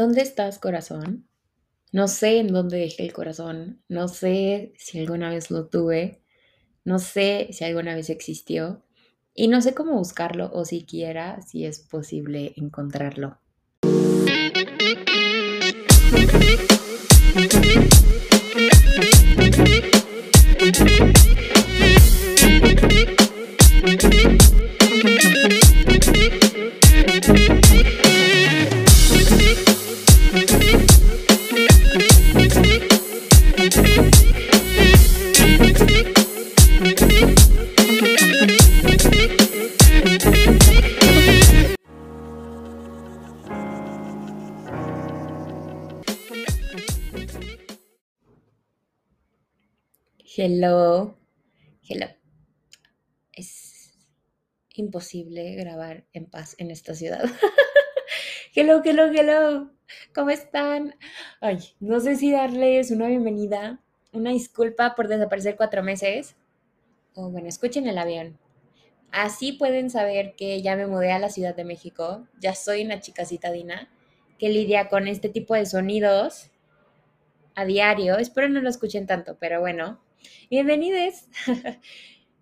¿Dónde 0.00 0.22
estás, 0.22 0.58
corazón? 0.58 1.28
No 1.92 2.08
sé 2.08 2.38
en 2.38 2.46
dónde 2.46 2.78
dejé 2.78 3.04
el 3.04 3.12
corazón, 3.12 3.82
no 3.86 4.08
sé 4.08 4.72
si 4.78 4.98
alguna 4.98 5.28
vez 5.28 5.50
lo 5.50 5.66
tuve, 5.66 6.22
no 6.84 6.98
sé 6.98 7.48
si 7.52 7.64
alguna 7.64 7.94
vez 7.94 8.08
existió 8.08 8.82
y 9.34 9.48
no 9.48 9.60
sé 9.60 9.74
cómo 9.74 9.98
buscarlo 9.98 10.50
o 10.54 10.64
siquiera 10.64 11.42
si 11.42 11.66
es 11.66 11.80
posible 11.80 12.54
encontrarlo. 12.56 13.40
Hello, 50.36 51.18
hello. 51.88 52.06
Es 53.32 53.98
imposible 54.74 55.54
grabar 55.56 56.04
en 56.12 56.26
paz 56.26 56.54
en 56.58 56.70
esta 56.70 56.94
ciudad. 56.94 57.24
hello, 58.54 58.80
hello, 58.84 59.10
hello. 59.12 59.70
¿Cómo 60.14 60.30
están? 60.30 60.94
Ay, 61.40 61.58
no 61.80 61.98
sé 61.98 62.16
si 62.16 62.30
darles 62.30 62.90
una 62.90 63.08
bienvenida, 63.08 63.80
una 64.12 64.30
disculpa 64.30 64.94
por 64.94 65.08
desaparecer 65.08 65.56
cuatro 65.56 65.82
meses. 65.82 66.36
O 67.14 67.28
bueno, 67.28 67.48
escuchen 67.48 67.88
el 67.88 67.98
avión. 67.98 68.38
Así 69.10 69.52
pueden 69.52 69.90
saber 69.90 70.36
que 70.36 70.62
ya 70.62 70.76
me 70.76 70.86
mudé 70.86 71.10
a 71.10 71.18
la 71.18 71.28
Ciudad 71.28 71.56
de 71.56 71.64
México. 71.64 72.28
Ya 72.40 72.54
soy 72.54 72.84
una 72.84 73.00
chica 73.00 73.24
citadina 73.24 73.90
que 74.38 74.48
lidia 74.48 74.88
con 74.88 75.08
este 75.08 75.28
tipo 75.28 75.54
de 75.54 75.66
sonidos 75.66 76.50
a 77.60 77.64
diario. 77.64 78.18
Espero 78.18 78.48
no 78.48 78.60
lo 78.60 78.68
escuchen 78.68 79.06
tanto, 79.06 79.36
pero 79.38 79.60
bueno, 79.60 80.00
Bienvenidos. 80.50 81.26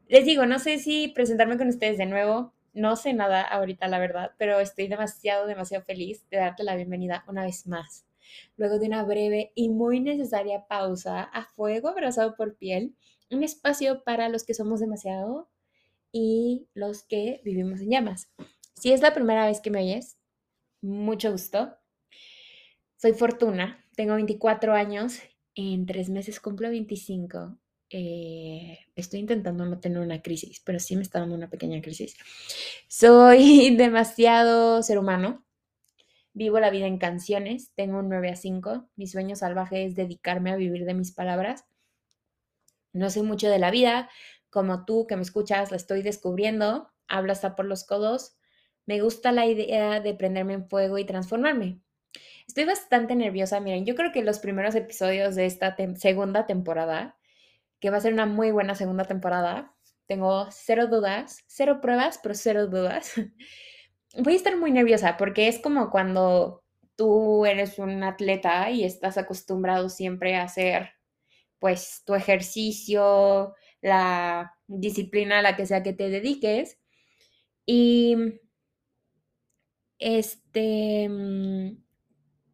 Les 0.08 0.24
digo, 0.24 0.47
no 0.47 0.58
sé 0.58 0.78
si 0.78 1.08
presentarme 1.08 1.58
con 1.58 1.69
ustedes 1.69 1.98
de 1.98 2.06
nuevo. 2.06 2.52
No 2.72 2.97
sé 2.97 3.12
nada 3.12 3.42
ahorita, 3.42 3.86
la 3.89 3.98
verdad, 3.98 4.33
pero 4.39 4.61
estoy 4.61 4.89
demasiado, 4.89 5.46
demasiado 5.46 5.84
feliz 5.84 6.24
de 6.30 6.39
darte 6.39 6.64
la 6.64 6.77
bienvenida 6.77 7.24
una 7.28 7.44
vez 7.44 7.66
más. 7.66 8.06
Luego 8.56 8.78
de 8.78 8.86
una 8.86 9.05
breve 9.05 9.52
y 9.55 9.69
muy 9.69 10.00
necesaria 10.00 10.66
pausa 10.66 11.22
a 11.22 11.44
fuego 11.44 11.89
abrazado 11.89 12.34
por 12.36 12.56
piel, 12.56 12.94
un 13.30 13.42
espacio 13.42 14.02
para 14.05 14.28
los 14.28 14.44
que 14.44 14.55
somos 14.55 14.80
demasiado 14.80 15.48
y 16.12 16.66
los 16.74 17.02
que 17.02 17.41
vivimos 17.44 17.80
en 17.80 17.91
llamas. 17.91 18.30
Si 18.74 18.92
es 18.92 19.02
la 19.02 19.14
primera 19.14 19.46
vez 19.46 19.61
que 19.61 19.70
me 19.70 19.80
oyes, 19.80 20.19
mucho 20.80 21.33
gusto. 21.33 21.77
Soy 22.96 23.12
Fortuna, 23.12 23.84
tengo 23.98 24.14
24 24.14 24.74
años, 24.74 25.18
en 25.56 25.84
tres 25.84 26.08
meses 26.08 26.38
cumplo 26.38 26.70
25 26.70 27.58
eh, 27.91 28.78
estoy 28.94 29.18
intentando 29.18 29.66
no 29.66 29.80
tener 29.80 29.98
una 29.98 30.22
crisis, 30.22 30.62
pero 30.64 30.78
sí 30.78 30.94
me 30.94 31.02
está 31.02 31.18
dando 31.18 31.34
una 31.34 31.50
pequeña 31.50 31.82
crisis. 31.82 32.16
Soy 32.86 33.74
demasiado 33.77 34.84
ser 34.84 35.00
humano. 35.00 35.44
Vivo 36.32 36.60
la 36.60 36.70
vida 36.70 36.86
en 36.86 36.98
canciones, 36.98 37.72
tengo 37.74 37.98
un 37.98 38.08
9 38.08 38.30
a 38.30 38.36
5. 38.36 38.88
Mi 38.94 39.08
sueño 39.08 39.34
salvaje 39.34 39.84
es 39.84 39.96
dedicarme 39.96 40.52
a 40.52 40.56
vivir 40.56 40.84
de 40.84 40.94
mis 40.94 41.10
palabras. 41.10 41.64
No 42.92 43.11
sé 43.11 43.24
mucho 43.24 43.50
de 43.50 43.58
la 43.58 43.73
vida, 43.73 44.08
como 44.48 44.84
tú 44.84 45.08
que 45.08 45.17
me 45.17 45.23
escuchas, 45.23 45.73
la 45.73 45.77
estoy 45.77 46.02
descubriendo. 46.02 46.92
Hablo 47.08 47.33
hasta 47.33 47.56
por 47.56 47.64
los 47.64 47.83
codos. 47.83 48.36
Me 48.86 49.00
gusta 49.00 49.33
la 49.33 49.46
idea 49.46 49.98
de 49.98 50.14
prenderme 50.14 50.52
en 50.52 50.68
fuego 50.68 50.98
y 50.98 51.05
transformarme. 51.05 51.80
Estoy 52.48 52.64
bastante 52.64 53.14
nerviosa, 53.14 53.61
miren, 53.61 53.85
yo 53.85 53.95
creo 53.95 54.11
que 54.11 54.23
los 54.23 54.39
primeros 54.39 54.75
episodios 54.75 55.35
de 55.35 55.45
esta 55.45 55.77
segunda 55.97 56.47
temporada 56.47 57.19
que 57.79 57.91
va 57.91 57.98
a 57.98 58.01
ser 58.01 58.14
una 58.14 58.25
muy 58.27 58.51
buena 58.51 58.75
segunda 58.75 59.05
temporada. 59.05 59.75
Tengo 60.07 60.48
cero 60.51 60.86
dudas, 60.86 61.45
cero 61.47 61.81
pruebas, 61.83 62.19
pero 62.23 62.35
cero 62.35 62.67
dudas. 62.67 63.13
Voy 64.19 64.33
a 64.33 64.36
estar 64.36 64.57
muy 64.57 64.70
nerviosa 64.73 65.19
porque 65.19 65.48
es 65.48 65.59
como 65.61 65.91
cuando 65.91 66.64
tú 66.97 67.45
eres 67.45 67.79
un 67.79 68.03
atleta 68.03 68.70
y 68.70 68.85
estás 68.85 69.19
acostumbrado 69.19 69.91
siempre 69.91 70.35
a 70.36 70.45
hacer 70.45 70.92
pues 71.59 72.03
tu 72.07 72.15
ejercicio, 72.15 73.55
la 73.83 74.55
disciplina 74.67 75.41
a 75.41 75.42
la 75.42 75.55
que 75.57 75.67
sea 75.67 75.83
que 75.83 75.92
te 75.92 76.09
dediques 76.09 76.79
y 77.67 78.17
este 79.98 81.09
mm, 81.09 81.87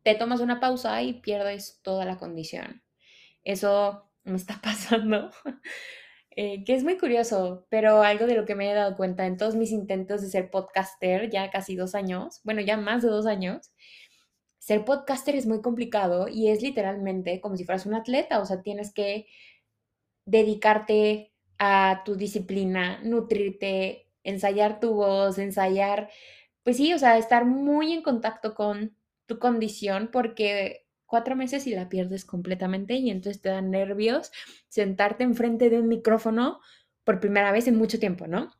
te 0.04 0.14
tomas 0.14 0.40
una 0.40 0.60
pausa 0.60 1.02
y 1.02 1.14
pierdes 1.14 1.80
toda 1.82 2.04
la 2.04 2.18
condición. 2.18 2.82
Eso 3.42 4.10
me 4.24 4.36
está 4.36 4.60
pasando, 4.62 5.30
eh, 6.30 6.64
que 6.64 6.74
es 6.74 6.84
muy 6.84 6.96
curioso, 6.98 7.66
pero 7.70 8.02
algo 8.02 8.26
de 8.26 8.36
lo 8.36 8.44
que 8.44 8.54
me 8.54 8.70
he 8.70 8.74
dado 8.74 8.96
cuenta 8.96 9.26
en 9.26 9.36
todos 9.36 9.56
mis 9.56 9.72
intentos 9.72 10.22
de 10.22 10.28
ser 10.28 10.50
podcaster, 10.50 11.30
ya 11.30 11.50
casi 11.50 11.76
dos 11.76 11.94
años, 11.94 12.40
bueno, 12.44 12.60
ya 12.60 12.76
más 12.76 13.02
de 13.02 13.08
dos 13.08 13.26
años, 13.26 13.72
ser 14.58 14.84
podcaster 14.84 15.36
es 15.36 15.46
muy 15.46 15.60
complicado 15.60 16.28
y 16.28 16.48
es 16.48 16.62
literalmente 16.62 17.40
como 17.40 17.56
si 17.56 17.64
fueras 17.64 17.86
un 17.86 17.94
atleta, 17.94 18.40
o 18.40 18.46
sea, 18.46 18.62
tienes 18.62 18.92
que 18.94 19.26
dedicarte 20.26 21.32
a 21.58 22.02
tu 22.04 22.16
disciplina, 22.16 23.00
nutrirte, 23.02 24.10
ensayar 24.22 24.80
tu 24.80 24.94
voz, 24.94 25.38
ensayar, 25.38 26.10
pues 26.62 26.78
sí, 26.78 26.94
o 26.94 26.98
sea, 26.98 27.18
estar 27.18 27.44
muy 27.44 27.92
en 27.92 28.02
contacto 28.02 28.54
con 28.54 28.96
tu 29.26 29.38
condición 29.38 30.10
porque 30.12 30.86
cuatro 31.06 31.36
meses 31.36 31.66
y 31.66 31.74
la 31.74 31.88
pierdes 31.88 32.24
completamente 32.24 32.94
y 32.94 33.10
entonces 33.10 33.40
te 33.40 33.48
dan 33.48 33.70
nervios 33.70 34.32
sentarte 34.68 35.24
enfrente 35.24 35.70
de 35.70 35.78
un 35.78 35.88
micrófono 35.88 36.60
por 37.04 37.20
primera 37.20 37.52
vez 37.52 37.68
en 37.68 37.76
mucho 37.76 37.98
tiempo, 37.98 38.26
¿no? 38.26 38.50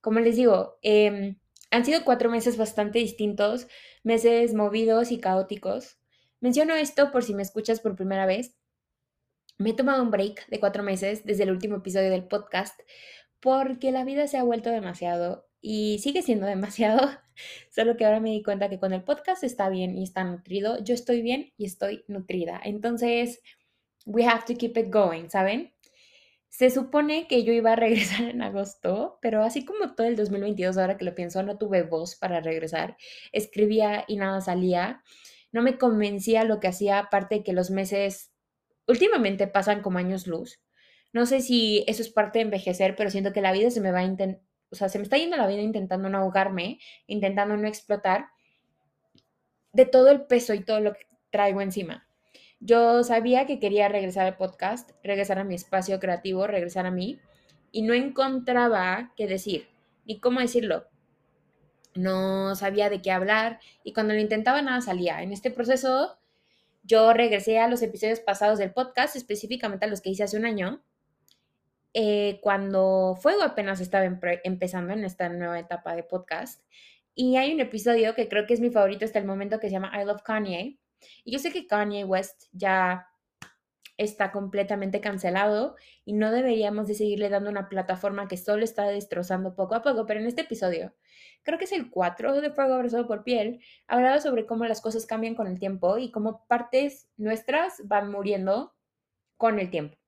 Como 0.00 0.20
les 0.20 0.36
digo, 0.36 0.78
em, 0.82 1.36
han 1.70 1.84
sido 1.84 2.04
cuatro 2.04 2.30
meses 2.30 2.56
bastante 2.56 2.98
distintos, 2.98 3.68
meses 4.02 4.54
movidos 4.54 5.12
y 5.12 5.20
caóticos. 5.20 5.98
Menciono 6.40 6.74
esto 6.74 7.10
por 7.10 7.22
si 7.22 7.34
me 7.34 7.42
escuchas 7.42 7.80
por 7.80 7.96
primera 7.96 8.26
vez. 8.26 8.56
Me 9.58 9.70
he 9.70 9.74
tomado 9.74 10.02
un 10.02 10.10
break 10.10 10.48
de 10.48 10.58
cuatro 10.58 10.82
meses 10.82 11.24
desde 11.26 11.42
el 11.42 11.50
último 11.50 11.76
episodio 11.76 12.10
del 12.10 12.24
podcast 12.24 12.80
porque 13.40 13.92
la 13.92 14.04
vida 14.04 14.26
se 14.26 14.38
ha 14.38 14.42
vuelto 14.42 14.70
demasiado 14.70 15.49
y 15.60 15.98
sigue 16.00 16.22
siendo 16.22 16.46
demasiado, 16.46 17.10
solo 17.70 17.96
que 17.96 18.04
ahora 18.04 18.20
me 18.20 18.30
di 18.30 18.42
cuenta 18.42 18.68
que 18.68 18.78
con 18.78 18.92
el 18.92 19.02
podcast 19.02 19.44
está 19.44 19.68
bien 19.68 19.96
y 19.96 20.02
está 20.02 20.24
nutrido, 20.24 20.82
yo 20.82 20.94
estoy 20.94 21.22
bien 21.22 21.52
y 21.56 21.66
estoy 21.66 22.04
nutrida. 22.08 22.60
Entonces, 22.64 23.40
we 24.06 24.24
have 24.24 24.44
to 24.46 24.54
keep 24.56 24.76
it 24.76 24.90
going, 24.90 25.28
¿saben? 25.28 25.72
Se 26.48 26.70
supone 26.70 27.28
que 27.28 27.44
yo 27.44 27.52
iba 27.52 27.72
a 27.72 27.76
regresar 28.16 28.22
en 28.22 28.42
agosto, 28.42 29.18
pero 29.22 29.42
así 29.42 29.64
como 29.64 29.94
todo 29.94 30.06
el 30.06 30.16
2022, 30.16 30.78
ahora 30.78 30.96
que 30.96 31.04
lo 31.04 31.14
pienso, 31.14 31.42
no 31.42 31.58
tuve 31.58 31.82
voz 31.82 32.16
para 32.16 32.40
regresar. 32.40 32.96
Escribía 33.32 34.04
y 34.08 34.16
nada 34.16 34.40
salía. 34.40 35.02
No 35.52 35.62
me 35.62 35.78
convencía 35.78 36.44
lo 36.44 36.60
que 36.60 36.68
hacía, 36.68 36.98
aparte 36.98 37.36
de 37.36 37.44
que 37.44 37.52
los 37.52 37.70
meses 37.70 38.32
últimamente 38.86 39.46
pasan 39.46 39.82
como 39.82 39.98
años 39.98 40.26
luz. 40.26 40.60
No 41.12 41.26
sé 41.26 41.40
si 41.40 41.84
eso 41.88 42.02
es 42.02 42.10
parte 42.10 42.38
de 42.38 42.44
envejecer, 42.44 42.94
pero 42.96 43.10
siento 43.10 43.32
que 43.32 43.40
la 43.40 43.52
vida 43.52 43.70
se 43.70 43.80
me 43.80 43.90
va 43.90 44.04
o 44.70 44.76
sea, 44.76 44.88
se 44.88 44.98
me 44.98 45.04
está 45.04 45.16
yendo 45.16 45.36
la 45.36 45.46
vida 45.46 45.62
intentando 45.62 46.08
no 46.08 46.18
ahogarme, 46.18 46.78
intentando 47.06 47.56
no 47.56 47.66
explotar 47.66 48.28
de 49.72 49.84
todo 49.84 50.10
el 50.10 50.22
peso 50.22 50.54
y 50.54 50.64
todo 50.64 50.80
lo 50.80 50.92
que 50.92 51.06
traigo 51.30 51.60
encima. 51.60 52.06
Yo 52.60 53.02
sabía 53.04 53.46
que 53.46 53.58
quería 53.58 53.88
regresar 53.88 54.26
al 54.26 54.36
podcast, 54.36 54.90
regresar 55.02 55.38
a 55.38 55.44
mi 55.44 55.54
espacio 55.54 55.98
creativo, 55.98 56.46
regresar 56.46 56.86
a 56.86 56.90
mí, 56.90 57.18
y 57.72 57.82
no 57.82 57.94
encontraba 57.94 59.12
qué 59.16 59.26
decir, 59.26 59.68
ni 60.04 60.20
cómo 60.20 60.40
decirlo. 60.40 60.86
No 61.94 62.54
sabía 62.54 62.90
de 62.90 63.00
qué 63.00 63.10
hablar, 63.12 63.60
y 63.82 63.92
cuando 63.92 64.14
lo 64.14 64.20
intentaba 64.20 64.60
nada 64.62 64.80
salía. 64.80 65.22
En 65.22 65.32
este 65.32 65.50
proceso, 65.50 66.18
yo 66.82 67.12
regresé 67.12 67.58
a 67.58 67.68
los 67.68 67.82
episodios 67.82 68.20
pasados 68.20 68.58
del 68.58 68.72
podcast, 68.72 69.16
específicamente 69.16 69.86
a 69.86 69.88
los 69.88 70.00
que 70.00 70.10
hice 70.10 70.24
hace 70.24 70.36
un 70.36 70.44
año, 70.44 70.82
eh, 71.94 72.38
cuando 72.42 73.16
Fuego 73.20 73.42
apenas 73.42 73.80
estaba 73.80 74.04
empezando 74.44 74.92
en 74.92 75.04
esta 75.04 75.28
nueva 75.28 75.58
etapa 75.58 75.94
de 75.94 76.02
podcast. 76.02 76.64
Y 77.14 77.36
hay 77.36 77.52
un 77.52 77.60
episodio 77.60 78.14
que 78.14 78.28
creo 78.28 78.46
que 78.46 78.54
es 78.54 78.60
mi 78.60 78.70
favorito 78.70 79.04
hasta 79.04 79.18
el 79.18 79.26
momento 79.26 79.60
que 79.60 79.68
se 79.68 79.72
llama 79.72 79.92
I 80.00 80.04
Love 80.04 80.22
Kanye. 80.22 80.78
Y 81.24 81.32
yo 81.32 81.38
sé 81.38 81.52
que 81.52 81.66
Kanye 81.66 82.04
West 82.04 82.44
ya 82.52 83.06
está 83.96 84.32
completamente 84.32 85.00
cancelado 85.00 85.76
y 86.06 86.14
no 86.14 86.30
deberíamos 86.30 86.88
de 86.88 86.94
seguirle 86.94 87.28
dando 87.28 87.50
una 87.50 87.68
plataforma 87.68 88.28
que 88.28 88.38
solo 88.38 88.64
está 88.64 88.84
destrozando 88.86 89.54
poco 89.54 89.74
a 89.74 89.82
poco, 89.82 90.06
pero 90.06 90.20
en 90.20 90.26
este 90.26 90.42
episodio 90.42 90.94
creo 91.42 91.58
que 91.58 91.64
es 91.64 91.72
el 91.72 91.90
4 91.90 92.40
de 92.40 92.50
Fuego 92.50 92.74
abrazado 92.74 93.06
por 93.06 93.24
piel, 93.24 93.60
hablaba 93.86 94.20
sobre 94.20 94.46
cómo 94.46 94.64
las 94.64 94.80
cosas 94.80 95.06
cambian 95.06 95.34
con 95.34 95.46
el 95.46 95.58
tiempo 95.58 95.98
y 95.98 96.10
cómo 96.10 96.46
partes 96.46 97.08
nuestras 97.16 97.82
van 97.84 98.10
muriendo 98.10 98.74
con 99.36 99.58
el 99.58 99.70
tiempo. 99.70 99.99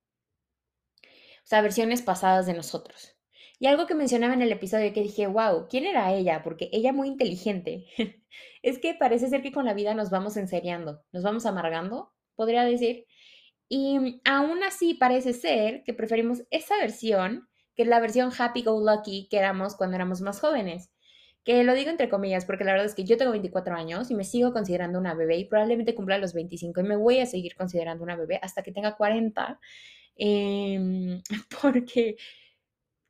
O 1.43 1.45
sea, 1.45 1.61
versiones 1.61 2.01
pasadas 2.01 2.45
de 2.45 2.53
nosotros. 2.53 3.13
Y 3.59 3.67
algo 3.67 3.87
que 3.87 3.95
mencionaba 3.95 4.33
en 4.33 4.41
el 4.41 4.51
episodio 4.51 4.91
que 4.93 5.03
dije, 5.03 5.27
wow, 5.27 5.67
¿quién 5.69 5.85
era 5.85 6.13
ella? 6.13 6.43
Porque 6.43 6.69
ella 6.73 6.91
muy 6.91 7.07
inteligente. 7.07 7.85
es 8.61 8.79
que 8.79 8.93
parece 8.93 9.29
ser 9.29 9.41
que 9.41 9.51
con 9.51 9.65
la 9.65 9.73
vida 9.73 9.93
nos 9.93 10.09
vamos 10.09 10.37
enseriando, 10.37 11.01
nos 11.11 11.23
vamos 11.23 11.45
amargando, 11.45 12.11
podría 12.35 12.63
decir. 12.63 13.05
Y 13.69 14.21
aún 14.25 14.63
así 14.63 14.93
parece 14.93 15.33
ser 15.33 15.83
que 15.83 15.93
preferimos 15.93 16.43
esa 16.49 16.77
versión, 16.77 17.47
que 17.75 17.85
la 17.85 17.99
versión 17.99 18.31
happy 18.37 18.63
go 18.63 18.79
lucky 18.79 19.27
que 19.29 19.37
éramos 19.37 19.75
cuando 19.75 19.95
éramos 19.95 20.21
más 20.21 20.39
jóvenes. 20.39 20.91
Que 21.43 21.63
lo 21.63 21.73
digo 21.73 21.89
entre 21.89 22.09
comillas, 22.09 22.45
porque 22.45 22.63
la 22.63 22.71
verdad 22.71 22.87
es 22.87 22.95
que 22.95 23.03
yo 23.03 23.17
tengo 23.17 23.31
24 23.31 23.75
años 23.75 24.11
y 24.11 24.15
me 24.15 24.23
sigo 24.23 24.53
considerando 24.53 24.99
una 24.99 25.13
bebé 25.13 25.37
y 25.37 25.45
probablemente 25.45 25.95
cumpla 25.95 26.17
los 26.17 26.33
25 26.33 26.81
y 26.81 26.83
me 26.83 26.95
voy 26.95 27.19
a 27.19 27.25
seguir 27.25 27.55
considerando 27.55 28.03
una 28.03 28.15
bebé 28.15 28.39
hasta 28.41 28.63
que 28.63 28.71
tenga 28.71 28.95
40. 28.95 29.59
Em, 30.15 31.21
porque 31.61 32.17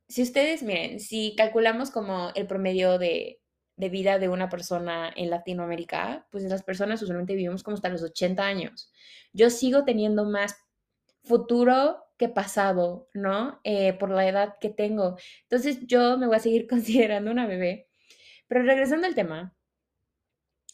si 0.08 0.22
ustedes, 0.22 0.64
miren, 0.64 1.00
si 1.00 1.36
calculamos 1.36 1.92
como 1.92 2.32
el 2.36 2.48
promedio 2.48 2.98
de, 2.98 3.40
de 3.78 3.90
vida 3.90 4.20
de 4.20 4.30
una 4.30 4.50
persona 4.50 5.12
en 5.16 5.30
Latinoamérica, 5.30 6.28
pues 6.32 6.44
las 6.46 6.64
personas 6.64 7.02
usualmente 7.02 7.36
vivimos 7.36 7.64
como 7.64 7.76
hasta 7.76 7.90
los 7.90 8.04
80 8.04 8.44
años. 8.44 8.92
Yo 9.34 9.50
sigo 9.50 9.84
teniendo 9.86 10.26
más 10.26 10.56
futuro 11.24 12.04
que 12.18 12.30
pasado, 12.30 13.10
¿no? 13.14 13.60
Eh, 13.64 13.94
por 13.94 14.10
la 14.12 14.28
edad 14.28 14.56
que 14.60 14.70
tengo. 14.70 15.18
Entonces 15.44 15.80
yo 15.88 16.18
me 16.18 16.28
voy 16.28 16.36
a 16.38 16.40
seguir 16.40 16.68
considerando 16.70 17.32
una 17.32 17.48
bebé. 17.48 17.88
Pero 18.48 18.64
regresando 18.64 19.08
al 19.08 19.16
tema, 19.16 19.56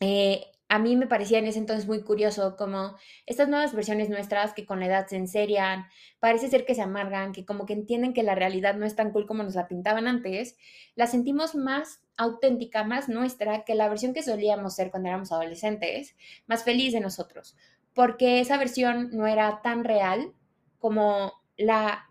eh, 0.02 0.46
a 0.70 0.78
mí 0.78 0.96
me 0.96 1.08
parecía 1.08 1.40
en 1.40 1.48
ese 1.48 1.58
entonces 1.58 1.88
muy 1.88 2.04
curioso 2.04 2.56
como 2.56 2.96
estas 3.26 3.50
nuevas 3.50 3.74
versiones 3.74 4.08
nuestras 4.10 4.54
que 4.54 4.68
con 4.68 4.80
la 4.80 4.86
edad 4.86 5.08
se 5.08 5.18
enserian, 5.18 5.88
parece 6.20 6.48
ser 6.48 6.64
que 6.64 6.76
se 6.76 6.84
amargan, 6.84 7.34
que 7.34 7.44
como 7.44 7.66
que 7.66 7.74
entienden 7.74 8.14
que 8.14 8.22
la 8.22 8.36
realidad 8.36 8.76
no 8.76 8.86
es 8.86 8.96
tan 8.96 9.12
cool 9.12 9.26
como 9.26 9.42
nos 9.42 9.56
la 9.56 9.68
pintaban 9.68 10.08
antes, 10.08 10.56
la 10.96 11.08
sentimos 11.08 11.56
más 11.56 12.02
auténtica, 12.18 12.84
más 12.84 13.10
nuestra 13.10 13.66
que 13.66 13.74
la 13.74 13.90
versión 13.90 14.14
que 14.14 14.22
solíamos 14.22 14.76
ser 14.76 14.92
cuando 14.92 15.10
éramos 15.10 15.32
adolescentes, 15.32 16.16
más 16.46 16.64
feliz 16.64 16.94
de 16.94 17.00
nosotros, 17.00 17.58
porque 17.96 18.40
esa 18.40 18.58
versión 18.60 19.10
no 19.12 19.26
era 19.26 19.62
tan 19.64 19.84
real 19.84 20.34
como 20.78 21.34
la, 21.58 22.08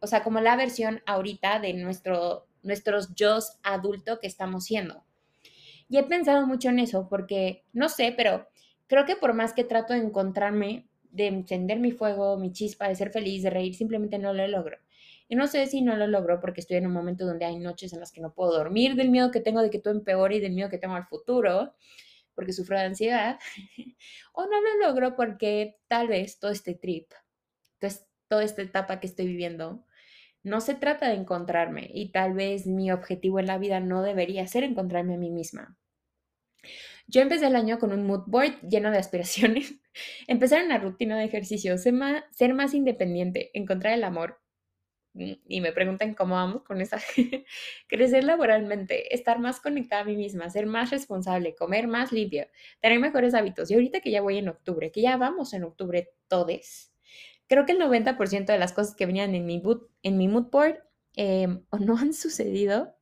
o 0.00 0.06
sea, 0.06 0.22
como 0.22 0.40
la 0.40 0.56
versión 0.56 1.02
ahorita 1.06 1.58
de 1.58 1.72
nuestro, 1.72 2.46
nuestros 2.62 3.14
yo 3.14 3.38
adulto 3.62 4.20
que 4.20 4.26
estamos 4.26 4.64
siendo. 4.64 5.04
Y 5.88 5.98
he 5.98 6.02
pensado 6.02 6.46
mucho 6.46 6.70
en 6.70 6.78
eso 6.78 7.08
porque, 7.08 7.64
no 7.72 7.88
sé, 7.88 8.14
pero 8.16 8.48
creo 8.86 9.04
que 9.04 9.16
por 9.16 9.34
más 9.34 9.52
que 9.52 9.64
trato 9.64 9.92
de 9.92 10.00
encontrarme, 10.00 10.88
de 11.10 11.26
encender 11.28 11.78
mi 11.78 11.92
fuego, 11.92 12.36
mi 12.36 12.52
chispa, 12.52 12.88
de 12.88 12.96
ser 12.96 13.10
feliz, 13.10 13.42
de 13.42 13.50
reír, 13.50 13.74
simplemente 13.74 14.18
no 14.18 14.32
lo 14.32 14.46
logro. 14.48 14.78
Y 15.28 15.36
no 15.36 15.46
sé 15.46 15.66
si 15.66 15.80
no 15.80 15.96
lo 15.96 16.06
logro 16.06 16.40
porque 16.40 16.60
estoy 16.60 16.76
en 16.76 16.86
un 16.86 16.92
momento 16.92 17.24
donde 17.24 17.44
hay 17.44 17.58
noches 17.58 17.92
en 17.92 18.00
las 18.00 18.12
que 18.12 18.20
no 18.20 18.34
puedo 18.34 18.52
dormir 18.52 18.94
del 18.94 19.10
miedo 19.10 19.30
que 19.30 19.40
tengo 19.40 19.62
de 19.62 19.70
que 19.70 19.78
todo 19.78 19.94
empeore 19.94 20.36
y 20.36 20.40
del 20.40 20.52
miedo 20.52 20.68
que 20.68 20.78
tengo 20.78 20.94
al 20.94 21.06
futuro, 21.06 21.74
porque 22.34 22.52
sufro 22.52 22.76
de 22.78 22.84
ansiedad. 22.84 23.38
o 24.32 24.42
no 24.44 24.60
lo 24.60 24.86
logro 24.86 25.16
porque 25.16 25.78
tal 25.88 26.08
vez 26.08 26.38
todo 26.38 26.50
este 26.50 26.74
trip, 26.74 27.10
toda 28.28 28.44
esta 28.44 28.62
etapa 28.62 29.00
que 29.00 29.06
estoy 29.06 29.26
viviendo, 29.26 29.84
no 30.44 30.60
se 30.60 30.74
trata 30.74 31.08
de 31.08 31.14
encontrarme 31.14 31.90
y 31.92 32.10
tal 32.10 32.34
vez 32.34 32.66
mi 32.66 32.92
objetivo 32.92 33.40
en 33.40 33.46
la 33.46 33.58
vida 33.58 33.80
no 33.80 34.02
debería 34.02 34.46
ser 34.46 34.62
encontrarme 34.62 35.14
a 35.14 35.18
mí 35.18 35.30
misma. 35.30 35.76
Yo 37.06 37.20
empecé 37.20 37.46
el 37.46 37.56
año 37.56 37.78
con 37.78 37.92
un 37.92 38.06
mood 38.06 38.24
board 38.26 38.60
lleno 38.62 38.90
de 38.90 38.98
aspiraciones, 38.98 39.74
empezar 40.26 40.64
una 40.64 40.78
rutina 40.78 41.18
de 41.18 41.24
ejercicio, 41.24 41.76
ser 41.78 41.92
más, 41.92 42.24
ser 42.30 42.54
más 42.54 42.74
independiente, 42.74 43.50
encontrar 43.54 43.94
el 43.94 44.04
amor. 44.04 44.40
Mm, 45.14 45.32
y 45.46 45.60
me 45.60 45.72
preguntan 45.72 46.14
cómo 46.14 46.34
vamos 46.34 46.62
con 46.62 46.80
esa. 46.80 46.98
Crecer 47.88 48.24
laboralmente, 48.24 49.14
estar 49.14 49.38
más 49.38 49.60
conectada 49.60 50.02
a 50.02 50.04
mí 50.06 50.16
misma, 50.16 50.50
ser 50.50 50.66
más 50.66 50.90
responsable, 50.90 51.54
comer 51.54 51.88
más 51.88 52.12
limpio, 52.12 52.46
tener 52.80 53.00
mejores 53.00 53.34
hábitos. 53.34 53.70
Y 53.70 53.74
ahorita 53.74 54.00
que 54.00 54.10
ya 54.10 54.22
voy 54.22 54.38
en 54.38 54.48
octubre, 54.48 54.90
que 54.90 55.02
ya 55.02 55.16
vamos 55.16 55.52
en 55.54 55.64
octubre 55.64 56.10
todes, 56.28 56.93
creo 57.48 57.66
que 57.66 57.72
el 57.72 57.80
90% 57.80 58.46
de 58.46 58.58
las 58.58 58.72
cosas 58.72 58.94
que 58.94 59.06
venían 59.06 59.34
en 59.34 59.46
mi, 59.46 59.58
boot, 59.58 59.90
en 60.02 60.16
mi 60.16 60.28
mood 60.28 60.50
board 60.50 60.78
em, 61.14 61.64
o 61.70 61.78
no 61.78 61.96
han 61.96 62.12
sucedido, 62.12 62.94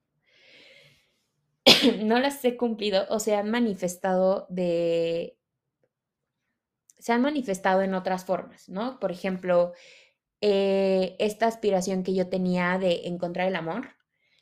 no 2.02 2.18
las 2.18 2.44
he 2.44 2.56
cumplido 2.56 3.06
o 3.08 3.18
se 3.20 3.34
han 3.34 3.50
manifestado 3.50 4.46
de... 4.50 5.38
se 6.98 7.12
han 7.12 7.22
manifestado 7.22 7.82
en 7.82 7.94
otras 7.94 8.24
formas, 8.24 8.68
¿no? 8.68 8.98
Por 8.98 9.12
ejemplo, 9.12 9.72
eh, 10.40 11.14
esta 11.20 11.46
aspiración 11.46 12.02
que 12.02 12.14
yo 12.14 12.28
tenía 12.28 12.76
de 12.78 13.02
encontrar 13.06 13.46
el 13.46 13.56
amor. 13.56 13.90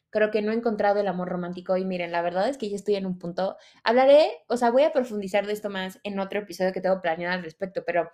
Creo 0.08 0.30
que 0.30 0.42
no 0.42 0.50
he 0.50 0.54
encontrado 0.56 0.98
el 0.98 1.06
amor 1.06 1.28
romántico 1.28 1.76
y 1.76 1.84
miren, 1.84 2.10
la 2.10 2.22
verdad 2.22 2.48
es 2.48 2.58
que 2.58 2.68
ya 2.68 2.74
estoy 2.74 2.96
en 2.96 3.06
un 3.06 3.18
punto, 3.18 3.56
hablaré, 3.84 4.28
o 4.48 4.56
sea, 4.56 4.70
voy 4.70 4.82
a 4.82 4.92
profundizar 4.92 5.46
de 5.46 5.52
esto 5.52 5.70
más 5.70 6.00
en 6.02 6.18
otro 6.18 6.40
episodio 6.40 6.72
que 6.72 6.80
tengo 6.80 7.00
planeado 7.00 7.34
al 7.34 7.44
respecto, 7.44 7.84
pero 7.86 8.10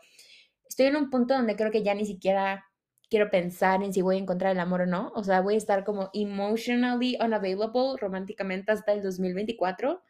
estoy 0.69 0.87
en 0.87 0.97
un 0.97 1.11
punto 1.11 1.35
donde 1.35 1.57
creo 1.57 1.71
que 1.71 1.83
ya 1.83 1.95
ni 1.95 2.05
siquiera 2.05 2.67
quiero 3.09 3.31
pensar 3.31 3.83
en 3.83 3.93
si 3.93 4.03
voy 4.03 4.17
a 4.17 4.21
encontrar 4.21 4.53
el 4.53 4.61
amor 4.61 4.83
o 4.83 4.87
no. 4.87 5.13
O 5.15 5.25
sea, 5.25 5.41
voy 5.41 5.55
a 5.55 5.59
estar 5.59 5.85
como 5.85 6.11
emotionally 6.13 7.17
unavailable 7.21 7.97
románticamente 7.99 8.73
hasta 8.73 8.93
el 8.93 9.03
2024. 9.03 10.03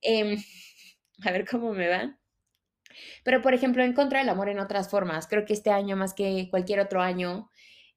Em, 0.00 0.38
a 1.24 1.32
ver 1.32 1.46
cómo 1.48 1.72
me 1.72 1.88
va. 1.88 2.18
Pero, 3.24 3.42
por 3.42 3.54
ejemplo, 3.54 3.82
encontrar 3.82 4.22
el 4.22 4.28
amor 4.28 4.48
en 4.48 4.58
otras 4.58 4.88
formas. 4.90 5.26
Creo 5.26 5.44
que 5.44 5.52
este 5.52 5.70
año, 5.70 5.96
más 5.96 6.14
que 6.14 6.48
cualquier 6.50 6.80
otro 6.80 7.00
año, 7.02 7.50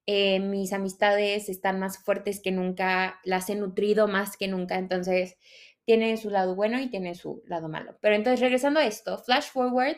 eh, 0.05 0.39
mis 0.39 0.73
amistades 0.73 1.49
están 1.49 1.79
más 1.79 1.99
fuertes 2.03 2.41
que 2.41 2.51
nunca, 2.51 3.19
las 3.23 3.49
he 3.49 3.55
nutrido 3.55 4.07
más 4.07 4.37
que 4.37 4.47
nunca. 4.47 4.77
Entonces, 4.77 5.37
tiene 5.85 6.17
su 6.17 6.29
lado 6.29 6.55
bueno 6.55 6.79
y 6.79 6.89
tiene 6.89 7.15
su 7.15 7.41
lado 7.47 7.69
malo. 7.69 7.97
Pero 8.01 8.15
entonces, 8.15 8.41
regresando 8.41 8.79
a 8.79 8.85
esto, 8.85 9.17
flash 9.19 9.49
forward, 9.51 9.97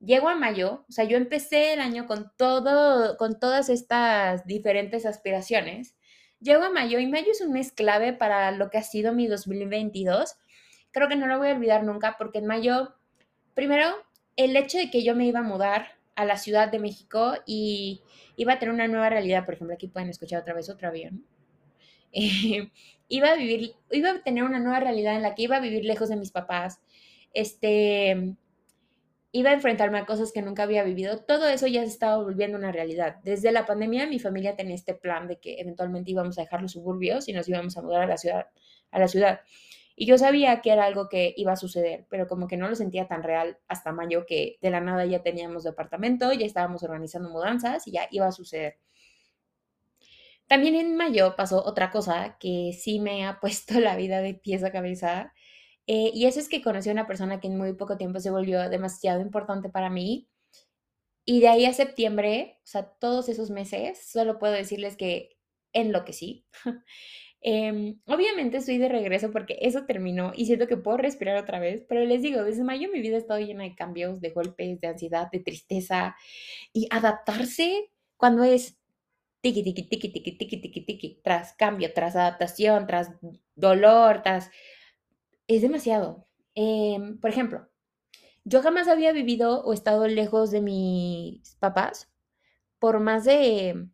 Llego 0.00 0.28
a 0.28 0.34
mayo, 0.34 0.84
o 0.88 0.92
sea, 0.92 1.04
yo 1.04 1.16
empecé 1.16 1.72
el 1.72 1.80
año 1.80 2.06
con 2.06 2.30
todo, 2.36 3.16
con 3.16 3.38
todas 3.40 3.68
estas 3.68 4.46
diferentes 4.46 5.06
aspiraciones. 5.06 5.96
Llego 6.40 6.64
a 6.64 6.70
mayo 6.70 6.98
y 6.98 7.06
mayo 7.06 7.30
es 7.30 7.40
un 7.40 7.52
mes 7.52 7.72
clave 7.72 8.12
para 8.12 8.52
lo 8.52 8.68
que 8.68 8.78
ha 8.78 8.82
sido 8.82 9.14
mi 9.14 9.26
2022. 9.26 10.36
Creo 10.90 11.08
que 11.08 11.16
no 11.16 11.26
lo 11.26 11.38
voy 11.38 11.48
a 11.48 11.54
olvidar 11.54 11.82
nunca 11.84 12.16
porque 12.18 12.38
en 12.38 12.46
mayo, 12.46 12.94
primero, 13.54 13.94
el 14.36 14.54
hecho 14.56 14.78
de 14.78 14.90
que 14.90 15.02
yo 15.02 15.16
me 15.16 15.26
iba 15.26 15.40
a 15.40 15.42
mudar 15.42 15.96
a 16.14 16.24
la 16.24 16.36
Ciudad 16.36 16.70
de 16.70 16.78
México 16.78 17.34
y 17.46 18.02
iba 18.36 18.54
a 18.54 18.58
tener 18.58 18.74
una 18.74 18.88
nueva 18.88 19.08
realidad, 19.08 19.44
por 19.44 19.54
ejemplo, 19.54 19.74
aquí 19.74 19.88
pueden 19.88 20.10
escuchar 20.10 20.42
otra 20.42 20.54
vez 20.54 20.68
otro 20.68 20.88
avión. 20.88 21.24
iba 22.12 23.30
a 23.30 23.36
vivir, 23.36 23.74
iba 23.90 24.10
a 24.10 24.22
tener 24.22 24.44
una 24.44 24.58
nueva 24.58 24.80
realidad 24.80 25.16
en 25.16 25.22
la 25.22 25.34
que 25.34 25.42
iba 25.42 25.56
a 25.56 25.60
vivir 25.60 25.84
lejos 25.84 26.08
de 26.08 26.16
mis 26.16 26.32
papás. 26.32 26.80
Este, 27.32 28.36
iba 29.32 29.50
a 29.50 29.54
enfrentarme 29.54 29.98
a 29.98 30.06
cosas 30.06 30.32
que 30.32 30.42
nunca 30.42 30.62
había 30.62 30.82
vivido, 30.84 31.18
todo 31.18 31.48
eso 31.48 31.66
ya 31.66 31.82
se 31.82 31.88
estaba 31.88 32.16
volviendo 32.22 32.56
una 32.56 32.72
realidad. 32.72 33.16
Desde 33.22 33.52
la 33.52 33.66
pandemia 33.66 34.06
mi 34.06 34.18
familia 34.18 34.56
tenía 34.56 34.74
este 34.74 34.94
plan 34.94 35.28
de 35.28 35.38
que 35.38 35.60
eventualmente 35.60 36.10
íbamos 36.10 36.38
a 36.38 36.42
dejar 36.42 36.62
los 36.62 36.72
suburbios 36.72 37.28
y 37.28 37.32
nos 37.32 37.48
íbamos 37.48 37.76
a 37.76 37.82
mudar 37.82 38.02
a 38.02 38.06
la 38.06 38.16
ciudad. 38.16 38.46
A 38.90 38.98
la 38.98 39.08
ciudad. 39.08 39.40
Y 39.96 40.06
yo 40.06 40.18
sabía 40.18 40.60
que 40.60 40.70
era 40.70 40.84
algo 40.84 41.08
que 41.08 41.34
iba 41.36 41.52
a 41.52 41.56
suceder, 41.56 42.06
pero 42.10 42.28
como 42.28 42.46
que 42.46 42.58
no 42.58 42.68
lo 42.68 42.76
sentía 42.76 43.08
tan 43.08 43.22
real 43.22 43.58
hasta 43.66 43.92
mayo 43.92 44.26
que 44.26 44.58
de 44.60 44.70
la 44.70 44.80
nada 44.80 45.06
ya 45.06 45.22
teníamos 45.22 45.64
departamento, 45.64 46.32
ya 46.32 46.44
estábamos 46.44 46.82
organizando 46.82 47.30
mudanzas 47.30 47.86
y 47.86 47.92
ya 47.92 48.06
iba 48.10 48.26
a 48.26 48.32
suceder. 48.32 48.76
También 50.46 50.76
en 50.76 50.96
mayo 50.96 51.34
pasó 51.36 51.64
otra 51.64 51.90
cosa 51.90 52.36
que 52.38 52.72
sí 52.78 53.00
me 53.00 53.26
ha 53.26 53.40
puesto 53.40 53.80
la 53.80 53.96
vida 53.96 54.20
de 54.20 54.34
pies 54.34 54.62
a 54.64 54.72
cabeza 54.72 55.32
eh, 55.86 56.10
y 56.12 56.26
eso 56.26 56.40
es 56.40 56.48
que 56.48 56.62
conocí 56.62 56.88
a 56.88 56.92
una 56.92 57.06
persona 57.06 57.40
que 57.40 57.46
en 57.48 57.58
muy 57.58 57.72
poco 57.74 57.96
tiempo 57.96 58.20
se 58.20 58.30
volvió 58.30 58.68
demasiado 58.68 59.20
importante 59.20 59.68
para 59.68 59.90
mí. 59.90 60.28
Y 61.24 61.40
de 61.40 61.48
ahí 61.48 61.64
a 61.66 61.72
septiembre, 61.72 62.58
o 62.64 62.66
sea, 62.66 62.84
todos 63.00 63.28
esos 63.28 63.50
meses, 63.50 63.98
solo 64.10 64.38
puedo 64.38 64.52
decirles 64.52 64.96
que 64.96 65.36
enloquecí. 65.72 66.46
eh, 67.42 67.96
obviamente 68.06 68.58
estoy 68.58 68.78
de 68.78 68.88
regreso 68.88 69.32
porque 69.32 69.58
eso 69.60 69.86
terminó 69.86 70.32
y 70.34 70.46
siento 70.46 70.66
que 70.66 70.76
puedo 70.76 70.96
respirar 70.98 71.36
otra 71.36 71.58
vez, 71.60 71.84
pero 71.88 72.04
les 72.04 72.22
digo, 72.22 72.42
desde 72.44 72.64
mayo 72.64 72.88
mi 72.92 73.00
vida 73.00 73.16
ha 73.16 73.20
estado 73.20 73.40
llena 73.40 73.64
de 73.64 73.74
cambios, 73.74 74.20
de 74.20 74.30
golpes, 74.30 74.80
de 74.80 74.88
ansiedad, 74.88 75.30
de 75.30 75.40
tristeza 75.40 76.16
y 76.72 76.88
adaptarse 76.90 77.90
cuando 78.16 78.44
es 78.44 78.78
tiki, 79.40 79.62
tiki, 79.62 79.88
tiki, 79.88 80.08
tiki, 80.12 80.38
tiki, 80.38 80.60
tiki, 80.60 80.80
tiki, 80.86 81.20
tras 81.22 81.54
cambio, 81.54 81.92
tras 81.92 82.16
adaptación, 82.16 82.86
tras 82.86 83.10
dolor, 83.54 84.22
tras 84.22 84.50
es 85.48 85.62
demasiado. 85.62 86.26
Em, 86.54 87.18
por 87.20 87.30
ejemplo, 87.30 87.68
yo 88.44 88.62
jamás 88.62 88.88
había 88.88 89.12
vivido 89.12 89.62
o 89.64 89.72
estado 89.72 90.06
lejos 90.08 90.50
de 90.50 90.62
mis 90.62 91.56
papás 91.56 92.10
por 92.78 93.00
más 93.00 93.24
de, 93.24 93.88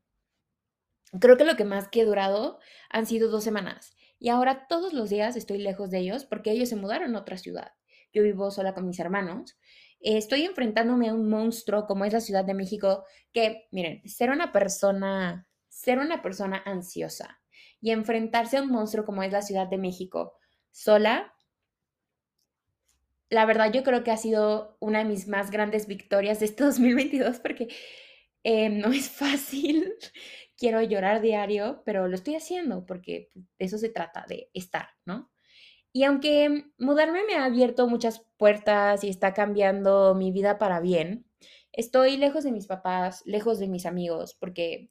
creo 1.21 1.37
que 1.37 1.44
lo 1.44 1.56
que 1.56 1.64
más 1.64 1.88
que 1.88 2.02
he 2.02 2.04
durado 2.04 2.59
han 2.90 3.06
sido 3.06 3.30
dos 3.30 3.44
semanas. 3.44 3.94
y 4.18 4.28
ahora 4.28 4.66
todos 4.68 4.92
los 4.92 5.11
días 5.11 5.35
estoy 5.37 5.59
lejos 5.59 5.90
de 5.90 5.99
ellos 5.99 6.25
porque 6.25 6.52
ellos 6.52 6.68
se 6.68 6.76
mudaron 6.76 7.16
a 7.16 7.21
otra 7.21 7.37
ciudad. 7.38 7.73
Yo 8.12 8.23
vivo 8.23 8.50
sola 8.50 8.75
con 8.75 8.87
mis 8.87 9.00
hermanos. 9.00 9.59
estoy 10.00 10.44
enfrentándome 10.44 11.09
a 11.09 11.14
un 11.14 11.28
monstruo 11.28 11.87
como 11.87 12.04
es 12.04 12.12
la 12.12 12.21
Ciudad 12.21 12.44
de 12.44 12.54
México, 12.54 13.04
que, 13.32 13.68
miren, 13.73 14.02
ser 14.09 14.30
una 14.30 14.52
persona, 14.52 15.47
ser 15.68 15.99
una 15.99 16.23
persona 16.23 16.62
ansiosa 16.64 17.40
y 17.80 17.90
enfrentarse 17.90 18.56
a 18.59 18.62
un 18.62 18.71
monstruo 18.71 19.04
como 19.04 19.23
es 19.23 19.32
la 19.32 19.42
Ciudad 19.42 19.68
de 19.68 19.78
México 19.78 20.35
sola, 20.73 21.32
la 23.33 23.47
verdad 23.47 23.73
yo 23.73 23.83
creo 23.83 24.05
que 24.05 24.11
ha 24.11 24.19
sido 24.19 24.77
una 24.79 24.99
de 24.99 25.07
mis 25.07 25.27
más 25.27 25.51
grandes 25.51 25.87
victorias 25.87 26.39
de 26.39 26.47
este 26.47 26.65
2022 26.65 27.41
porque 27.41 27.69
eh, 28.45 28.69
no 28.69 28.93
es 28.93 29.11
fácil. 29.11 29.95
Quiero 30.59 30.83
llorar 30.83 31.23
diario, 31.23 31.83
pero 31.87 32.09
lo 32.09 32.15
estoy 32.15 32.35
haciendo 32.37 32.85
porque 32.85 33.31
de 33.35 33.65
eso 33.65 33.79
se 33.79 33.89
trata, 33.89 34.27
de 34.29 34.51
estar, 34.53 34.91
¿no? 35.07 35.31
Y 35.95 36.05
aunque 36.05 36.67
mudarme 36.79 37.25
me 37.25 37.35
ha 37.35 37.47
abierto 37.47 37.89
muchas 37.89 38.25
puertas 38.37 39.03
y 39.03 39.09
está 39.09 39.33
cambiando 39.35 40.15
mi 40.15 40.31
vida 40.31 40.59
para 40.59 40.81
bien, 40.81 41.27
estoy 41.73 42.19
lejos 42.19 42.45
de 42.45 42.53
mis 42.53 42.67
papás, 42.67 43.23
lejos 43.25 43.59
de 43.59 43.69
mis 43.69 43.87
amigos, 43.87 44.37
porque 44.39 44.91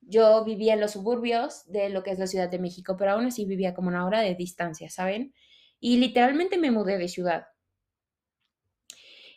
yo 0.00 0.44
vivía 0.44 0.74
en 0.74 0.80
los 0.80 0.92
suburbios 0.92 1.64
de 1.66 1.90
lo 1.90 2.02
que 2.02 2.10
es 2.10 2.18
la 2.18 2.26
Ciudad 2.26 2.50
de 2.50 2.58
México, 2.58 2.96
pero 2.98 3.12
aún 3.12 3.26
así 3.26 3.44
vivía 3.44 3.74
como 3.74 3.88
una 3.88 4.06
hora 4.06 4.20
de 4.20 4.34
distancia, 4.34 4.90
¿saben? 4.90 5.34
Y 5.78 5.98
literalmente 5.98 6.58
me 6.58 6.70
mudé 6.70 6.98
de 6.98 7.08
ciudad. 7.08 7.46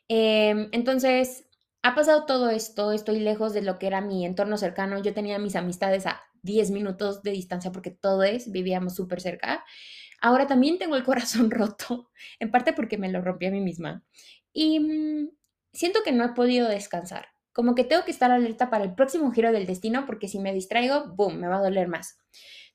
Em, 0.07 0.69
entonces, 0.71 1.45
ha 1.83 1.95
pasado 1.95 2.25
todo 2.25 2.49
esto, 2.49 2.91
estoy 2.91 3.19
lejos 3.19 3.53
de 3.53 3.61
lo 3.61 3.79
que 3.79 3.87
era 3.87 4.01
mi 4.01 4.25
entorno 4.25 4.57
cercano, 4.57 5.01
yo 5.01 5.13
tenía 5.13 5.39
mis 5.39 5.55
amistades 5.55 6.05
a 6.05 6.21
10 6.43 6.71
minutos 6.71 7.23
de 7.23 7.31
distancia 7.31 7.71
porque 7.71 7.91
todos 7.91 8.51
vivíamos 8.51 8.95
súper 8.95 9.21
cerca. 9.21 9.63
Ahora 10.21 10.47
también 10.47 10.77
tengo 10.79 10.95
el 10.95 11.03
corazón 11.05 11.51
roto, 11.51 12.09
en 12.39 12.51
parte 12.51 12.73
porque 12.73 12.97
me 12.97 13.11
lo 13.11 13.21
rompí 13.21 13.47
a 13.47 13.51
mí 13.51 13.61
misma. 13.61 14.03
Y 14.53 14.79
mm, 14.79 15.29
siento 15.73 15.99
que 16.03 16.11
no 16.11 16.23
he 16.25 16.29
podido 16.29 16.67
descansar, 16.69 17.27
como 17.53 17.75
que 17.75 17.83
tengo 17.83 18.03
que 18.05 18.11
estar 18.11 18.31
alerta 18.31 18.69
para 18.69 18.83
el 18.83 18.95
próximo 18.95 19.31
giro 19.31 19.51
del 19.51 19.65
destino 19.65 20.05
porque 20.05 20.27
si 20.27 20.39
me 20.39 20.53
distraigo, 20.53 21.07
¡boom!, 21.15 21.37
me 21.39 21.47
va 21.47 21.57
a 21.57 21.61
doler 21.63 21.87
más. 21.87 22.17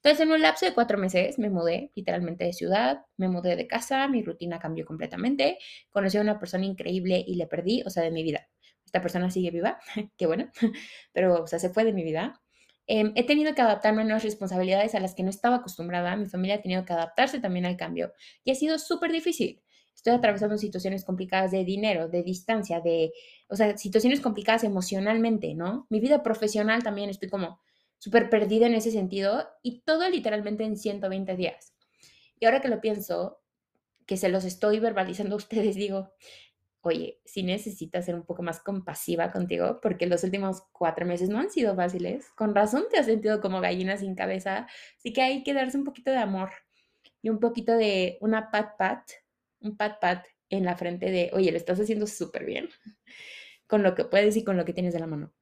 Entonces, 0.03 0.27
en 0.27 0.33
un 0.33 0.41
lapso 0.41 0.65
de 0.65 0.73
cuatro 0.73 0.97
meses 0.97 1.39
me 1.39 1.51
mudé 1.51 1.93
literalmente 1.95 2.45
de 2.45 2.55
ciudad, 2.55 3.05
me 3.19 3.29
mudé 3.29 3.55
de 3.57 3.67
casa, 3.67 4.09
mi 4.09 4.23
rutina 4.23 4.59
cambió 4.59 4.87
completamente, 4.87 5.59
conocí 5.91 6.17
a 6.17 6.23
una 6.23 6.39
persona 6.39 6.65
increíble 6.65 7.23
y 7.27 7.35
le 7.35 7.47
perdí, 7.47 7.83
o 7.85 7.91
sea, 7.91 8.03
de 8.03 8.11
mi 8.11 8.23
vida. 8.23 8.49
Esta 8.87 9.03
persona 9.03 9.31
sigue 9.31 9.51
viva, 9.51 9.79
qué 10.17 10.27
bueno, 10.27 10.51
pero, 11.13 11.43
o 11.43 11.47
sea, 11.47 11.59
se 11.59 11.69
fue 11.69 11.85
de 11.85 11.93
mi 11.93 12.03
vida. 12.03 12.41
Em, 12.87 13.13
he 13.15 13.25
tenido 13.25 13.55
que 13.55 13.61
adaptarme 13.61 14.01
a 14.01 14.05
nuevas 14.05 14.25
responsabilidades 14.25 14.95
a 14.95 15.01
las 15.01 15.15
que 15.15 15.23
no 15.23 15.31
estaba 15.31 15.57
acostumbrada, 15.57 16.17
mi 16.17 16.27
familia 16.27 16.57
ha 16.57 16.63
tenido 16.63 16.85
que 16.87 16.95
adaptarse 16.95 17.39
también 17.39 17.67
al 17.67 17.77
cambio 17.77 18.13
y 18.43 18.53
ha 18.53 18.55
sido 18.55 18.79
súper 18.79 19.13
difícil. 19.13 19.63
Estoy 19.95 20.15
atravesando 20.15 20.57
situaciones 20.57 21.05
complicadas 21.05 21.51
de 21.51 21.63
dinero, 21.65 22.09
de 22.09 22.23
distancia, 22.23 22.81
de, 22.81 23.13
o 23.49 23.57
sea, 23.57 23.77
situaciones 23.77 24.21
complicadas 24.23 24.65
emocionalmente, 24.65 25.55
¿no? 25.55 25.87
Mi 25.91 26.01
vida 26.01 26.23
profesional 26.23 26.83
también 26.83 27.11
estoy 27.11 27.29
como 27.29 27.61
súper 28.01 28.31
perdida 28.31 28.67
en 28.67 28.75
ese 28.75 28.91
sentido 28.91 29.47
y 29.63 29.83
todo 29.83 30.09
literalmente 30.09 30.65
en 30.65 30.77
120 30.77 31.37
días. 31.37 31.75
Y 32.41 32.47
ahora 32.47 32.61
que 32.61 32.69
lo 32.69 32.81
pienso, 32.81 33.43
que 34.07 34.17
se 34.17 34.31
los 34.31 34.45
estoy 34.45 34.81
verbalizando 34.81 35.35
a 35.35 35.37
ustedes, 35.37 35.77
digo, 35.77 36.13
oye, 36.81 37.21
si 37.27 37.43
necesitas 37.43 38.07
ser 38.07 38.15
un 38.15 38.25
poco 38.25 38.43
más 38.43 38.61
compasiva 38.61 39.31
contigo, 39.31 39.81
porque 39.83 40.07
los 40.07 40.25
últimos 40.25 40.63
cuatro 40.73 41.05
meses 41.05 41.29
no 41.29 41.39
han 41.39 41.51
sido 41.51 41.77
fáciles. 41.77 42.31
Con 42.35 42.55
razón 42.55 42.85
te 42.91 42.99
has 42.99 43.07
sentido 43.07 43.41
como 43.41 43.61
gallina 43.61 43.99
sin 43.99 44.15
cabeza, 44.15 44.67
así 44.97 45.13
que 45.13 45.21
hay 45.21 45.43
que 45.45 45.53
darse 45.53 45.77
un 45.77 45.85
poquito 45.85 46.11
de 46.11 46.17
amor 46.17 46.51
y 47.23 47.29
un 47.29 47.39
poquito 47.39 47.77
de 47.77 48.17
una 48.23 48.51
pat 48.51 48.79
pat, 48.79 49.11
un 49.61 49.77
pat 49.77 50.01
pat 50.01 50.27
en 50.49 50.65
la 50.65 50.75
frente 50.75 51.11
de, 51.11 51.31
oye, 51.35 51.53
lo 51.53 51.59
estás 51.59 51.79
haciendo 51.79 52.07
súper 52.07 52.47
bien 52.47 52.71
con 53.67 53.83
lo 53.83 53.95
que 53.95 54.05
puedes 54.07 54.37
y 54.37 54.43
con 54.43 54.57
lo 54.57 54.65
que 54.65 54.73
tienes 54.73 54.95
de 54.95 55.01
la 55.01 55.07
mano. 55.07 55.33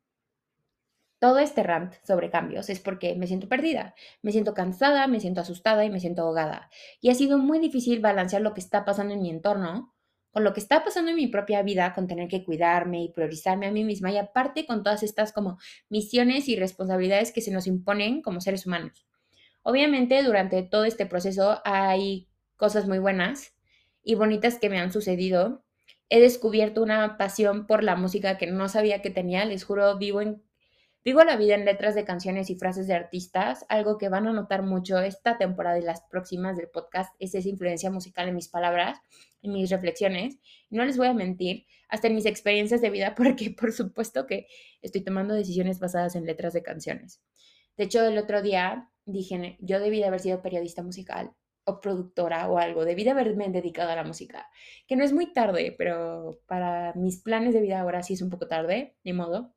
Todo 1.18 1.38
este 1.38 1.62
rant 1.62 1.94
sobre 2.04 2.30
cambios 2.30 2.70
es 2.70 2.80
porque 2.80 3.16
me 3.16 3.26
siento 3.26 3.48
perdida, 3.48 3.94
me 4.22 4.32
siento 4.32 4.54
cansada, 4.54 5.06
me 5.08 5.20
siento 5.20 5.40
asustada 5.40 5.84
y 5.84 5.90
me 5.90 6.00
siento 6.00 6.22
ahogada. 6.22 6.70
Y 7.00 7.10
ha 7.10 7.14
sido 7.14 7.38
muy 7.38 7.58
difícil 7.58 8.00
balancear 8.00 8.42
lo 8.42 8.54
que 8.54 8.60
está 8.60 8.84
pasando 8.84 9.14
en 9.14 9.22
mi 9.22 9.30
entorno 9.30 9.94
con 10.30 10.44
lo 10.44 10.52
que 10.52 10.60
está 10.60 10.84
pasando 10.84 11.10
en 11.10 11.16
mi 11.16 11.26
propia 11.26 11.62
vida, 11.62 11.94
con 11.94 12.06
tener 12.06 12.28
que 12.28 12.44
cuidarme 12.44 13.02
y 13.02 13.08
priorizarme 13.08 13.66
a 13.66 13.72
mí 13.72 13.84
misma 13.84 14.12
y 14.12 14.18
aparte 14.18 14.66
con 14.66 14.82
todas 14.82 15.02
estas 15.02 15.32
como 15.32 15.58
misiones 15.88 16.48
y 16.48 16.56
responsabilidades 16.56 17.32
que 17.32 17.40
se 17.40 17.50
nos 17.50 17.66
imponen 17.66 18.22
como 18.22 18.40
seres 18.40 18.66
humanos. 18.66 19.06
Obviamente 19.62 20.22
durante 20.22 20.62
todo 20.62 20.84
este 20.84 21.06
proceso 21.06 21.60
hay 21.64 22.28
cosas 22.56 22.86
muy 22.86 22.98
buenas 22.98 23.54
y 24.02 24.14
bonitas 24.14 24.58
que 24.58 24.70
me 24.70 24.78
han 24.78 24.92
sucedido. 24.92 25.64
He 26.08 26.20
descubierto 26.20 26.82
una 26.82 27.16
pasión 27.16 27.66
por 27.66 27.82
la 27.82 27.96
música 27.96 28.38
que 28.38 28.46
no 28.46 28.68
sabía 28.68 29.02
que 29.02 29.10
tenía, 29.10 29.44
les 29.44 29.64
juro, 29.64 29.98
vivo 29.98 30.20
en 30.20 30.42
Vivo 31.08 31.24
la 31.24 31.38
vida 31.38 31.54
en 31.54 31.64
letras 31.64 31.94
de 31.94 32.04
canciones 32.04 32.50
y 32.50 32.56
frases 32.56 32.86
de 32.86 32.92
artistas. 32.92 33.64
Algo 33.70 33.96
que 33.96 34.10
van 34.10 34.26
a 34.26 34.32
notar 34.34 34.62
mucho 34.62 34.98
esta 34.98 35.38
temporada 35.38 35.78
y 35.78 35.82
las 35.82 36.02
próximas 36.02 36.58
del 36.58 36.68
podcast 36.68 37.14
es 37.18 37.34
esa 37.34 37.48
influencia 37.48 37.90
musical 37.90 38.28
en 38.28 38.34
mis 38.34 38.48
palabras, 38.48 38.98
en 39.40 39.54
mis 39.54 39.70
reflexiones. 39.70 40.36
No 40.68 40.84
les 40.84 40.98
voy 40.98 41.06
a 41.06 41.14
mentir, 41.14 41.64
hasta 41.88 42.08
en 42.08 42.14
mis 42.14 42.26
experiencias 42.26 42.82
de 42.82 42.90
vida, 42.90 43.14
porque 43.16 43.54
por 43.58 43.72
supuesto 43.72 44.26
que 44.26 44.48
estoy 44.82 45.00
tomando 45.00 45.32
decisiones 45.32 45.80
basadas 45.80 46.14
en 46.14 46.26
letras 46.26 46.52
de 46.52 46.62
canciones. 46.62 47.22
De 47.78 47.84
hecho, 47.84 48.04
el 48.04 48.18
otro 48.18 48.42
día 48.42 48.90
dije, 49.06 49.56
yo 49.60 49.80
debí 49.80 50.00
de 50.00 50.08
haber 50.08 50.20
sido 50.20 50.42
periodista 50.42 50.82
musical 50.82 51.32
o 51.64 51.80
productora 51.80 52.50
o 52.50 52.58
algo, 52.58 52.84
debí 52.84 53.04
de 53.04 53.12
haberme 53.12 53.48
dedicado 53.48 53.92
a 53.92 53.96
la 53.96 54.04
música, 54.04 54.46
que 54.86 54.94
no 54.94 55.04
es 55.04 55.14
muy 55.14 55.32
tarde, 55.32 55.74
pero 55.78 56.42
para 56.46 56.92
mis 56.96 57.22
planes 57.22 57.54
de 57.54 57.62
vida 57.62 57.80
ahora 57.80 58.02
sí 58.02 58.12
es 58.12 58.20
un 58.20 58.28
poco 58.28 58.46
tarde, 58.46 58.94
ni 59.04 59.14
modo. 59.14 59.54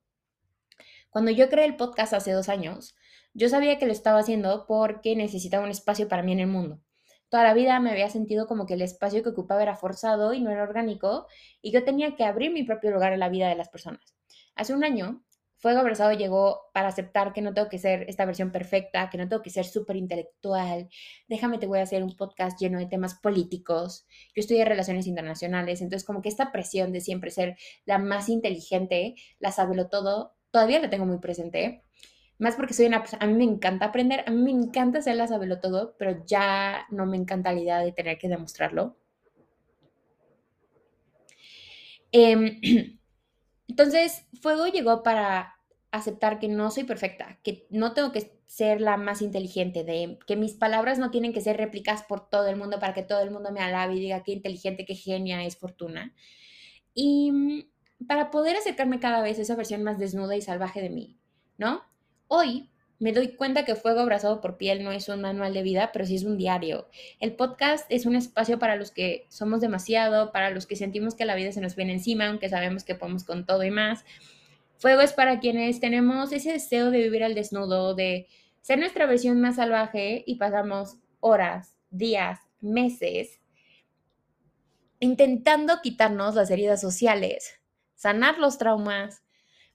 Cuando 1.12 1.30
yo 1.30 1.50
creé 1.50 1.66
el 1.66 1.76
podcast 1.76 2.14
hace 2.14 2.32
dos 2.32 2.48
años, 2.48 2.96
yo 3.34 3.50
sabía 3.50 3.78
que 3.78 3.86
lo 3.86 3.92
estaba 3.92 4.20
haciendo 4.20 4.66
porque 4.66 5.14
necesitaba 5.18 5.66
un 5.66 5.70
espacio 5.70 6.08
para 6.08 6.24
mí 6.24 6.32
en 6.32 6.40
el 6.40 6.48
mundo. 6.48 6.80
Toda 7.28 7.44
la 7.44 7.54
vida 7.54 7.78
me 7.82 7.92
había 7.92 8.10
sentido 8.10 8.48
como 8.48 8.66
que 8.66 8.76
el 8.76 8.82
espacio 8.82 9.22
que 9.22 9.28
ocupaba 9.28 9.62
era 9.62 9.76
forzado 9.76 10.34
y 10.34 10.40
no 10.40 10.52
era 10.52 10.64
orgánico 10.64 11.28
y 11.62 11.74
yo 11.74 11.84
tenía 11.84 12.16
que 12.16 12.24
abrir 12.24 12.54
mi 12.54 12.64
propio 12.64 12.92
lugar 12.92 13.12
en 13.12 13.20
la 13.20 13.28
vida 13.28 13.50
de 13.50 13.56
las 13.56 13.68
personas. 13.68 14.16
Hace 14.56 14.74
un 14.74 14.86
año, 14.86 15.22
Fuego 15.58 15.82
Abrazado 15.82 16.14
llegó 16.14 16.62
para 16.74 16.88
aceptar 16.88 17.34
que 17.34 17.42
no 17.42 17.54
tengo 17.54 17.68
que 17.68 17.78
ser 17.78 18.06
esta 18.08 18.24
versión 18.24 18.54
perfecta, 18.54 19.10
que 19.10 19.18
no 19.18 19.28
tengo 19.28 19.44
que 19.44 19.50
ser 19.50 19.66
súper 19.66 19.98
intelectual. 19.98 20.88
Déjame, 21.28 21.58
te 21.58 21.68
voy 21.68 21.80
a 21.80 21.84
hacer 21.84 22.04
un 22.04 22.16
podcast 22.16 22.58
lleno 22.58 22.80
de 22.80 22.86
temas 22.86 23.16
políticos. 23.16 24.08
Yo 24.34 24.40
estudié 24.40 24.64
relaciones 24.64 25.08
internacionales, 25.08 25.82
entonces 25.82 26.06
como 26.06 26.22
que 26.22 26.30
esta 26.30 26.54
presión 26.54 26.94
de 26.94 27.02
siempre 27.02 27.32
ser 27.32 27.58
la 27.84 27.98
más 27.98 28.30
inteligente, 28.30 29.16
la 29.40 29.52
sabelo 29.52 29.90
todo, 29.90 30.36
todavía 30.52 30.80
la 30.80 30.90
tengo 30.90 31.06
muy 31.06 31.18
presente. 31.18 31.84
Más 32.38 32.56
porque 32.56 32.74
soy 32.74 32.88
una 32.88 33.04
a 33.20 33.28
mí 33.28 33.34
me 33.34 33.44
encanta 33.44 33.86
aprender, 33.86 34.24
a 34.26 34.32
mí 34.32 34.42
me 34.42 34.52
encanta 34.52 35.00
hacer 35.00 35.16
la 35.16 35.28
sabelo 35.28 35.60
todo, 35.60 35.96
pero 35.98 36.24
ya 36.26 36.86
no 36.90 37.06
me 37.06 37.18
encanta 37.18 37.54
la 37.54 37.60
idea 37.60 37.80
de 37.80 37.92
tener 37.92 38.18
que 38.18 38.30
demostrarlo. 38.30 38.98
Em, 42.12 42.60
entonces, 43.68 44.26
Fuego 44.42 44.68
llegó 44.68 45.04
para 45.04 45.56
aceptar 45.92 46.40
que 46.40 46.48
no 46.48 46.72
soy 46.72 46.84
perfecta, 46.84 47.40
que 47.44 47.68
no 47.70 47.94
tengo 47.94 48.12
que 48.12 48.42
ser 48.48 48.82
la 48.82 48.98
más 48.98 49.22
inteligente, 49.22 49.84
de 49.84 50.18
que 50.26 50.36
mis 50.36 50.54
palabras 50.54 51.00
no 51.00 51.12
tienen 51.12 51.34
que 51.34 51.42
ser 51.42 51.58
réplicadas 51.58 52.04
por 52.04 52.30
todo 52.30 52.48
el 52.48 52.56
mundo 52.56 52.80
para 52.80 52.94
que 52.94 53.04
todo 53.04 53.22
el 53.22 53.32
mundo 53.32 53.52
me 53.52 53.62
alabe 53.62 53.96
y 53.96 54.00
diga 54.00 54.24
qué 54.24 54.34
inteligente, 54.34 54.86
qué 54.86 54.96
genia 54.96 55.46
es 55.46 55.58
Fortuna. 55.58 56.14
Y 56.94 57.68
para 58.08 58.32
poder 58.32 58.56
acercarme 58.56 59.00
cada 59.00 59.22
vez 59.22 59.40
a 59.40 59.42
esa 59.42 59.56
versión 59.56 59.84
más 59.84 59.98
desnuda 59.98 60.36
y 60.36 60.42
salvaje 60.42 60.82
de 60.82 60.90
mí, 60.90 61.18
¿no? 61.58 61.84
Hoy 62.28 62.70
me 63.00 63.14
doy 63.14 63.30
cuenta 63.36 63.66
que 63.66 63.76
Fuego 63.76 64.02
Abrazado 64.02 64.42
por 64.42 64.58
Piel 64.58 64.84
no 64.84 64.92
es 64.92 65.10
un 65.10 65.22
manual 65.22 65.54
de 65.54 65.64
vida, 65.64 65.92
pero 65.92 66.06
sí 66.06 66.16
es 66.16 66.24
un 66.24 66.38
diario. 66.38 66.88
El 67.20 67.34
podcast 67.36 67.86
es 67.90 68.06
un 68.06 68.16
espacio 68.16 68.60
para 68.60 68.76
los 68.76 68.92
que 68.92 69.26
somos 69.30 69.60
demasiado, 69.60 70.32
para 70.32 70.52
los 70.52 70.68
que 70.68 70.76
sentimos 70.76 71.16
que 71.16 71.26
la 71.26 71.36
vida 71.36 71.52
se 71.52 71.62
nos 71.62 71.76
viene 71.76 71.94
encima, 71.94 72.28
aunque 72.28 72.50
sabemos 72.50 72.84
que 72.84 72.96
podemos 72.96 73.24
con 73.24 73.46
todo 73.46 73.64
y 73.64 73.72
más. 73.72 74.06
Fuego 74.78 75.02
es 75.02 75.14
para 75.14 75.40
quienes 75.40 75.80
tenemos 75.80 76.32
ese 76.32 76.54
deseo 76.54 76.92
de 76.92 77.00
vivir 77.00 77.24
al 77.24 77.36
desnudo, 77.36 77.96
de 77.96 78.28
ser 78.62 78.78
nuestra 78.80 79.08
versión 79.08 79.42
más 79.42 79.56
salvaje 79.56 80.24
y 80.26 80.36
pasamos 80.36 80.98
horas, 81.20 81.76
días, 81.90 82.40
meses 82.62 83.42
intentando 85.02 85.82
quitarnos 85.82 86.36
las 86.36 86.50
heridas 86.52 86.80
sociales, 86.80 87.60
sanar 88.02 88.40
los 88.40 88.58
traumas, 88.58 89.24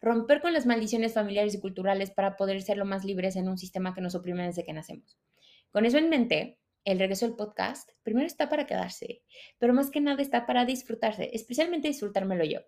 romper 0.01 0.41
con 0.41 0.53
las 0.53 0.67
maldiciones 0.67 1.15
familiares 1.15 1.55
y 1.55 1.61
culturales 1.61 2.11
para 2.11 2.37
poder 2.37 2.61
ser 2.61 2.77
lo 2.77 2.85
más 2.85 3.05
libres 3.05 3.37
en 3.37 3.49
un 3.49 3.57
sistema 3.57 3.95
que 3.95 4.01
nos 4.01 4.17
oprime 4.17 4.45
desde 4.45 4.65
que 4.65 4.73
nacemos. 4.73 5.17
Con 5.71 5.87
eso 5.87 5.99
en 5.99 6.09
mente, 6.09 6.59
el 6.85 6.99
regreso 6.99 7.25
del 7.25 7.37
podcast 7.37 7.89
primero 8.03 8.27
está 8.27 8.49
para 8.49 8.67
quedarse, 8.67 9.23
pero 9.59 9.73
más 9.75 9.93
que 9.93 10.01
nada 10.01 10.21
está 10.21 10.45
para 10.45 10.65
disfrutarse, 10.65 11.31
especialmente 11.35 11.87
disfrutármelo 11.87 12.43
yo. 12.43 12.63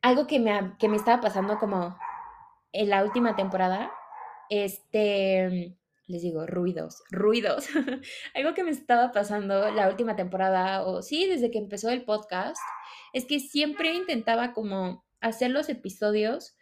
Algo 0.00 0.26
que 0.26 0.40
me, 0.40 0.76
que 0.78 0.88
me 0.88 0.96
estaba 0.96 1.20
pasando 1.20 1.58
como 1.58 1.94
en 2.72 2.88
la 2.88 3.04
última 3.04 3.36
temporada, 3.36 3.92
este, 4.48 5.76
les 6.10 6.22
digo, 6.22 6.46
ruidos, 6.46 7.02
ruidos. 7.10 7.68
Algo 8.34 8.54
que 8.54 8.64
me 8.64 8.70
estaba 8.70 9.12
pasando 9.12 9.70
la 9.70 9.88
última 9.88 10.16
temporada, 10.16 10.84
o 10.84 11.02
sí, 11.02 11.26
desde 11.26 11.50
que 11.50 11.58
empezó 11.58 11.90
el 11.90 12.04
podcast, 12.04 12.58
es 13.12 13.24
que 13.24 13.40
siempre 13.40 13.94
intentaba 13.94 14.52
como 14.52 15.04
hacer 15.20 15.50
los 15.50 15.68
episodios 15.68 16.56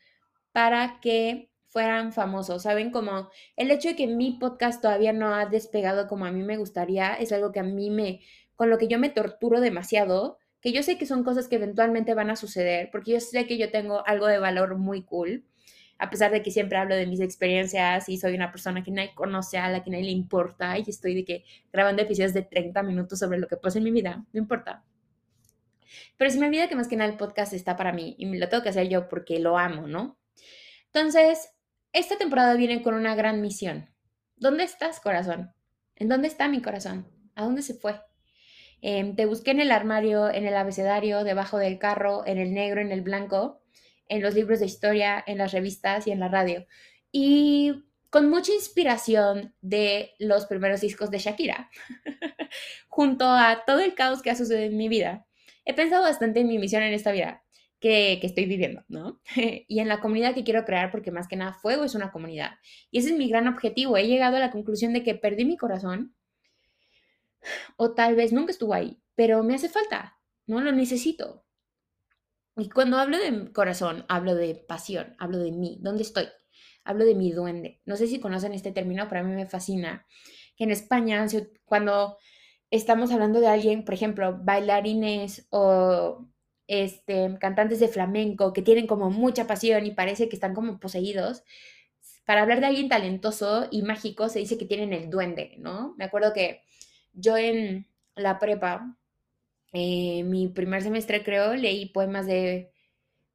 para 0.53 1.01
que 1.01 1.51
fueran 1.69 2.13
famosos, 2.13 2.63
¿saben? 2.63 2.91
Como 2.91 3.31
el 3.57 3.71
hecho 3.71 3.91
de 3.91 3.97
que 3.97 4.07
mi 4.07 4.39
podcast 4.39 4.81
todavía 4.81 5.13
no 5.13 5.35
ha 5.35 5.47
despegado 5.47 6.09
como 6.09 6.25
a 6.25 6.33
mí 6.33 6.43
me 6.43 6.57
gustaría, 6.57 7.15
es 7.15 7.33
algo 7.33 7.53
que 7.53 7.61
a 7.61 7.65
mí 7.65 7.91
me, 7.91 8.21
con 8.57 8.71
lo 8.71 8.79
que 8.79 8.89
yo 8.89 8.99
me 8.99 9.11
torturo 9.11 9.61
demasiado, 9.61 10.39
que 10.61 10.73
yo 10.73 10.83
sé 10.83 10.99
que 10.99 11.07
son 11.07 11.25
cosas 11.25 11.49
que 11.49 11.57
eventualmente 11.57 12.15
van 12.15 12.31
a 12.31 12.37
suceder, 12.37 12.91
porque 12.91 13.13
yo 13.13 13.21
sé 13.21 13.47
que 13.47 13.59
yo 13.59 13.71
tengo 13.71 14.07
algo 14.07 14.27
de 14.27 14.39
valor 14.39 14.77
muy 14.77 15.03
cool, 15.03 15.45
a 15.99 16.11
pesar 16.11 16.31
de 16.31 16.43
que 16.43 16.51
siempre 16.51 16.79
hablo 16.79 16.95
de 16.95 17.07
mis 17.07 17.21
experiencias 17.21 18.09
y 18.09 18.19
soy 18.19 18.35
una 18.35 18.53
persona 18.53 18.83
que 18.83 18.91
nadie 18.93 19.15
conoce, 19.15 19.59
a 19.59 19.69
la 19.69 19.83
que 19.83 19.91
nadie 19.91 20.05
le 20.05 20.11
importa, 20.13 20.79
y 20.79 20.85
estoy 20.87 21.15
de 21.15 21.25
que 21.25 21.45
grabando 21.73 22.03
episodios 22.03 22.33
de 22.33 22.43
30 22.43 22.83
minutos 22.85 23.19
sobre 23.19 23.39
lo 23.39 23.49
que 23.49 23.57
pasa 23.57 23.79
en 23.79 23.85
mi 23.85 23.91
vida, 23.91 24.25
no 24.33 24.39
importa. 24.39 24.85
Pero 26.17 26.31
se 26.31 26.39
me 26.39 26.47
olvida 26.47 26.69
que 26.69 26.77
más 26.77 26.89
que 26.89 26.97
nada 26.97 27.11
el 27.11 27.17
podcast 27.17 27.53
está 27.53 27.77
para 27.77 27.93
mí 27.93 28.15
y 28.19 28.27
lo 28.37 28.49
tengo 28.49 28.63
que 28.63 28.69
hacer 28.69 28.89
yo 28.89 29.09
porque 29.09 29.41
lo 29.41 29.59
amo, 29.59 29.87
¿no? 29.89 30.19
Entonces, 30.87 31.51
esta 31.93 32.17
temporada 32.17 32.55
viene 32.55 32.83
con 32.83 32.95
una 32.95 33.15
gran 33.15 33.41
misión. 33.41 33.91
¿Dónde 34.37 34.65
estás, 34.65 35.01
corazón? 35.01 35.53
¿En 35.97 36.09
dónde 36.09 36.29
está 36.29 36.49
mi 36.49 36.63
corazón? 36.63 37.09
¿A 37.35 37.45
dónde 37.45 37.63
se 37.63 37.75
fue? 37.75 38.01
Em, 38.81 39.17
te 39.17 39.27
busqué 39.27 39.51
en 39.51 39.61
el 39.61 39.73
armario, 39.73 40.31
en 40.31 40.47
el 40.47 40.57
abecedario, 40.57 41.25
debajo 41.25 41.59
del 41.59 41.79
carro, 41.79 42.25
en 42.27 42.39
el 42.39 42.55
negro, 42.55 42.81
en 42.81 42.93
el 42.93 43.03
blanco, 43.03 43.58
en 44.09 44.23
los 44.23 44.35
libros 44.35 44.61
de 44.61 44.67
historia, 44.67 45.23
en 45.27 45.39
las 45.39 45.53
revistas 45.53 46.07
y 46.07 46.11
en 46.11 46.21
la 46.21 46.29
radio. 46.29 46.67
Y 47.13 47.85
con 48.11 48.31
mucha 48.31 48.53
inspiración 48.53 49.55
de 49.61 50.15
los 50.19 50.47
primeros 50.47 50.81
discos 50.81 51.11
de 51.11 51.19
Shakira, 51.19 51.71
junto 52.89 53.27
a 53.27 53.65
todo 53.67 53.81
el 53.81 53.95
caos 53.95 54.23
que 54.23 54.31
ha 54.31 54.37
sucedido 54.37 54.65
en 54.67 54.77
mi 54.77 54.89
vida, 54.89 55.27
he 55.65 55.75
pensado 55.75 56.03
bastante 56.03 56.41
en 56.41 56.49
mi 56.49 56.59
misión 56.59 56.83
en 56.83 56.95
esta 56.95 57.13
vida 57.13 57.45
que, 57.81 58.19
estoy 58.23 58.47
viviendo, 58.47 58.83
¿no? 58.89 59.21
y 59.37 59.81
en 59.81 59.89
la 59.89 60.01
comunidad 60.01 60.35
que 60.35 60.45
quiero 60.45 60.65
crear, 60.65 60.91
porque 60.91 61.11
más 61.11 61.29
que 61.29 61.37
nada 61.37 61.53
Fuego 61.53 61.85
es 61.85 61.95
una 61.95 62.11
comunidad. 62.11 62.53
Y 62.91 62.99
ese 62.99 63.11
es 63.11 63.19
mi 63.19 63.29
gran 63.29 63.47
objetivo. 63.47 63.97
He 63.97 64.07
llegado 64.07 64.37
a 64.37 64.41
la 64.41 64.51
conclusión 64.51 64.93
de 64.93 65.03
que 65.03 65.15
perdí 65.15 65.45
mi 65.45 65.57
corazón, 65.57 66.15
o 67.77 67.95
tal 67.95 68.17
vez 68.17 68.33
nunca 68.33 68.51
estuvo 68.51 68.75
ahí, 68.75 69.01
pero 69.15 69.43
me 69.43 69.55
hace 69.55 69.69
falta, 69.69 70.19
¿no? 70.47 70.61
Lo 70.61 70.73
necesito. 70.73 71.45
Y 72.59 72.69
cuando 72.71 72.99
hablo 72.99 73.17
de 73.19 73.53
corazón, 73.53 74.05
hablo 74.09 74.35
de 74.35 74.57
pasión, 74.57 75.15
hablo 75.19 75.39
de 75.39 75.53
mí, 75.53 75.79
¿dónde 75.81 76.03
estoy? 76.03 76.27
Hablo 76.85 77.05
de 77.05 77.15
mi 77.15 77.31
duende. 77.31 77.81
No 77.87 77.95
sé 77.95 78.09
si 78.09 78.19
conocen 78.19 78.53
este 78.53 78.73
término, 78.73 79.07
pero 79.09 79.21
a 79.21 79.25
mí 79.25 79.33
me 79.33 79.47
fascina. 79.47 80.05
Que 80.57 80.65
en 80.65 80.73
España, 80.73 81.25
cuando 81.65 82.19
estamos 82.71 83.13
hablando 83.13 83.39
de 83.39 83.47
alguien, 83.47 83.85
por 83.85 83.95
ejemplo, 83.95 84.41
bailarines 84.43 85.47
o 85.51 86.27
este, 86.67 87.39
cantantes 87.39 87.79
de 87.79 87.87
flamenco 87.87 88.53
que 88.53 88.63
tienen 88.63 88.89
como 88.89 89.09
mucha 89.09 89.47
pasión 89.47 89.87
y 89.87 89.93
parece 89.93 90.29
que 90.29 90.35
están 90.35 90.55
como 90.55 90.81
poseídos, 90.81 91.45
para 92.27 92.43
hablar 92.43 92.59
de 92.59 92.67
alguien 92.67 92.89
talentoso 92.89 93.69
y 93.71 93.83
mágico 93.83 94.29
se 94.29 94.41
dice 94.41 94.59
que 94.59 94.67
tienen 94.67 94.93
el 94.93 95.11
duende, 95.11 95.55
¿no? 95.59 95.95
Me 95.97 96.07
acuerdo 96.07 96.33
que 96.33 96.63
yo 97.13 97.37
en 97.37 97.87
la 98.17 98.41
prepa 98.41 98.98
eh, 99.73 100.23
mi 100.25 100.49
primer 100.49 100.83
semestre 100.83 101.23
creo, 101.23 101.55
leí 101.55 101.87
poemas 101.87 102.27
de 102.27 102.73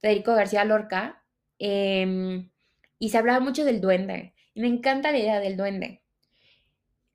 Federico 0.01 0.33
García 0.33 0.65
Lorca 0.65 1.23
em, 1.59 2.49
y 2.99 3.09
se 3.09 3.17
hablaba 3.17 3.39
mucho 3.39 3.63
del 3.65 3.81
duende. 3.81 4.33
Y 4.53 4.61
me 4.61 4.67
encanta 4.67 5.11
la 5.11 5.19
idea 5.19 5.39
del 5.39 5.57
duende. 5.57 6.01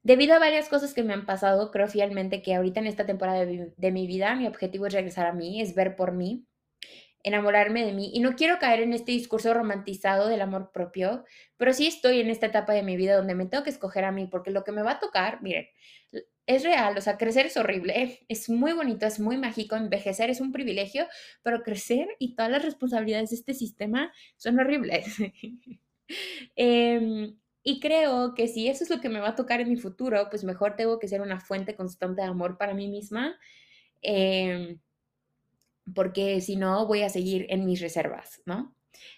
Debido 0.03 0.35
a 0.35 0.39
varias 0.39 0.69
cosas 0.69 0.95
que 0.95 1.03
me 1.03 1.13
han 1.13 1.27
pasado, 1.27 1.71
creo 1.71 1.89
fielmente 1.89 2.41
que 2.43 2.55
ahorita 2.55 2.81
en 2.81 2.87
esta 2.87 3.05
temporada 3.07 3.45
de 3.45 3.93
mi 3.93 4.07
vida 4.07 4.35
mi 4.37 4.47
objetivo 4.47 4.87
es 4.87 4.95
regresar 4.95 5.27
a 5.27 5.33
mí, 5.33 5.61
es 5.61 5.75
ver 5.75 5.97
por 5.97 6.13
mí, 6.13 6.47
enamorarme 7.23 7.85
de 7.85 7.93
mí. 7.93 8.11
Y 8.15 8.21
no 8.21 8.37
quiero 8.37 8.59
caer 8.59 8.81
en 8.81 8.93
este 8.95 9.13
discurso 9.13 9.53
romantizado 9.53 10.29
del 10.29 10.41
amor 10.41 10.71
propio, 10.73 11.25
pero 11.57 11.73
sí 11.75 11.87
estoy 11.87 12.21
en 12.21 12.31
esta 12.31 12.47
etapa 12.47 12.73
de 12.73 12.83
mi 12.83 12.97
vida 12.97 13.17
donde 13.17 13.35
me 13.35 13.47
tengo 13.47 13.65
que 13.65 13.71
escoger 13.71 14.05
a 14.05 14.13
mí, 14.13 14.27
porque 14.27 14.51
lo 14.51 14.65
que 14.65 14.73
me 14.73 14.83
va 14.83 14.93
a 14.93 15.01
tocar, 15.01 15.43
miren, 15.43 15.67
es 16.49 16.65
real, 16.65 16.97
o 16.97 17.01
sea, 17.03 17.19
crecer 17.19 17.45
es 17.45 17.59
horrible, 17.59 18.21
es 18.27 18.49
muy 18.49 18.73
bonito, 18.73 19.07
es 19.07 19.21
muy 19.21 19.37
mágico, 19.37 19.77
envejecer 19.77 20.31
es 20.31 20.41
un 20.41 20.51
privilegio, 20.51 21.07
pero 21.43 21.63
crecer 21.63 22.09
y 22.19 22.35
todas 22.35 22.51
las 22.51 22.65
responsabilidades 22.65 23.31
de 23.31 23.37
este 23.37 23.53
sistema 23.55 24.13
son 24.37 24.59
horribles. 24.59 25.07
Em, 26.57 27.37
y 27.63 27.81
creo 27.81 28.33
que 28.35 28.49
si 28.49 28.67
eso 28.67 28.83
es 28.83 28.89
lo 28.89 28.99
que 28.99 29.11
me 29.11 29.21
va 29.21 29.29
a 29.29 29.35
tocar 29.35 29.61
en 29.61 29.69
mi 29.69 29.77
futuro, 29.77 30.27
pues 30.31 30.43
mejor 30.43 30.75
tengo 30.75 30.99
que 30.99 31.07
ser 31.07 31.21
una 31.21 31.39
fuente 31.39 31.77
constante 31.77 32.23
de 32.23 32.29
amor 32.29 32.57
para 32.57 32.73
mí 32.73 32.89
misma, 32.89 33.39
em, 34.01 34.79
porque 35.95 36.41
si 36.41 36.57
no 36.57 36.87
voy 36.87 37.03
a 37.03 37.11
seguir 37.11 37.45
en 37.51 37.67
mis 37.67 37.83
reservas, 37.83 38.41
¿no? 38.47 38.75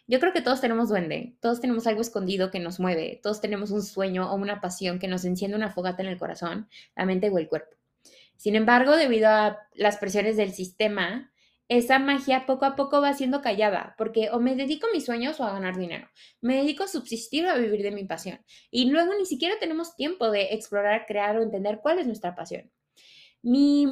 Yo 0.06 0.20
creo 0.20 0.32
que 0.32 0.42
todos 0.42 0.60
tenemos 0.60 0.88
duende, 0.88 1.36
todos 1.40 1.60
tenemos 1.60 1.86
algo 1.86 2.00
escondido 2.00 2.50
que 2.50 2.60
nos 2.60 2.80
mueve, 2.80 3.20
todos 3.22 3.40
tenemos 3.40 3.70
un 3.70 3.82
sueño 3.82 4.30
o 4.30 4.34
una 4.34 4.60
pasión 4.60 4.98
que 4.98 5.08
nos 5.08 5.24
enciende 5.24 5.56
una 5.56 5.70
fogata 5.70 6.02
en 6.02 6.08
el 6.08 6.18
corazón, 6.18 6.68
la 6.96 7.06
mente 7.06 7.30
o 7.30 7.38
el 7.38 7.48
cuerpo. 7.48 7.76
Sin 8.36 8.56
embargo, 8.56 8.96
debido 8.96 9.28
a 9.28 9.58
las 9.74 9.98
presiones 9.98 10.36
del 10.36 10.52
sistema, 10.52 11.30
esa 11.70 12.00
magia 12.00 12.46
poco 12.46 12.64
a 12.64 12.74
poco 12.74 13.00
va 13.00 13.14
siendo 13.14 13.42
callada, 13.42 13.94
porque 13.96 14.28
o 14.30 14.40
me 14.40 14.56
dedico 14.56 14.88
a 14.88 14.92
mis 14.92 15.04
sueños 15.04 15.38
o 15.38 15.44
a 15.44 15.52
ganar 15.52 15.78
dinero. 15.78 16.08
Me 16.40 16.56
dedico 16.56 16.82
a 16.82 16.88
subsistir 16.88 17.46
o 17.46 17.50
a 17.50 17.56
vivir 17.56 17.82
de 17.82 17.92
mi 17.92 18.04
pasión. 18.04 18.44
Y 18.72 18.90
luego 18.90 19.14
ni 19.14 19.24
siquiera 19.24 19.54
tenemos 19.60 19.94
tiempo 19.94 20.32
de 20.32 20.52
explorar, 20.52 21.06
crear 21.06 21.36
o 21.36 21.42
entender 21.42 21.78
cuál 21.80 22.00
es 22.00 22.06
nuestra 22.08 22.34
pasión. 22.34 22.72
Mi, 23.42 23.86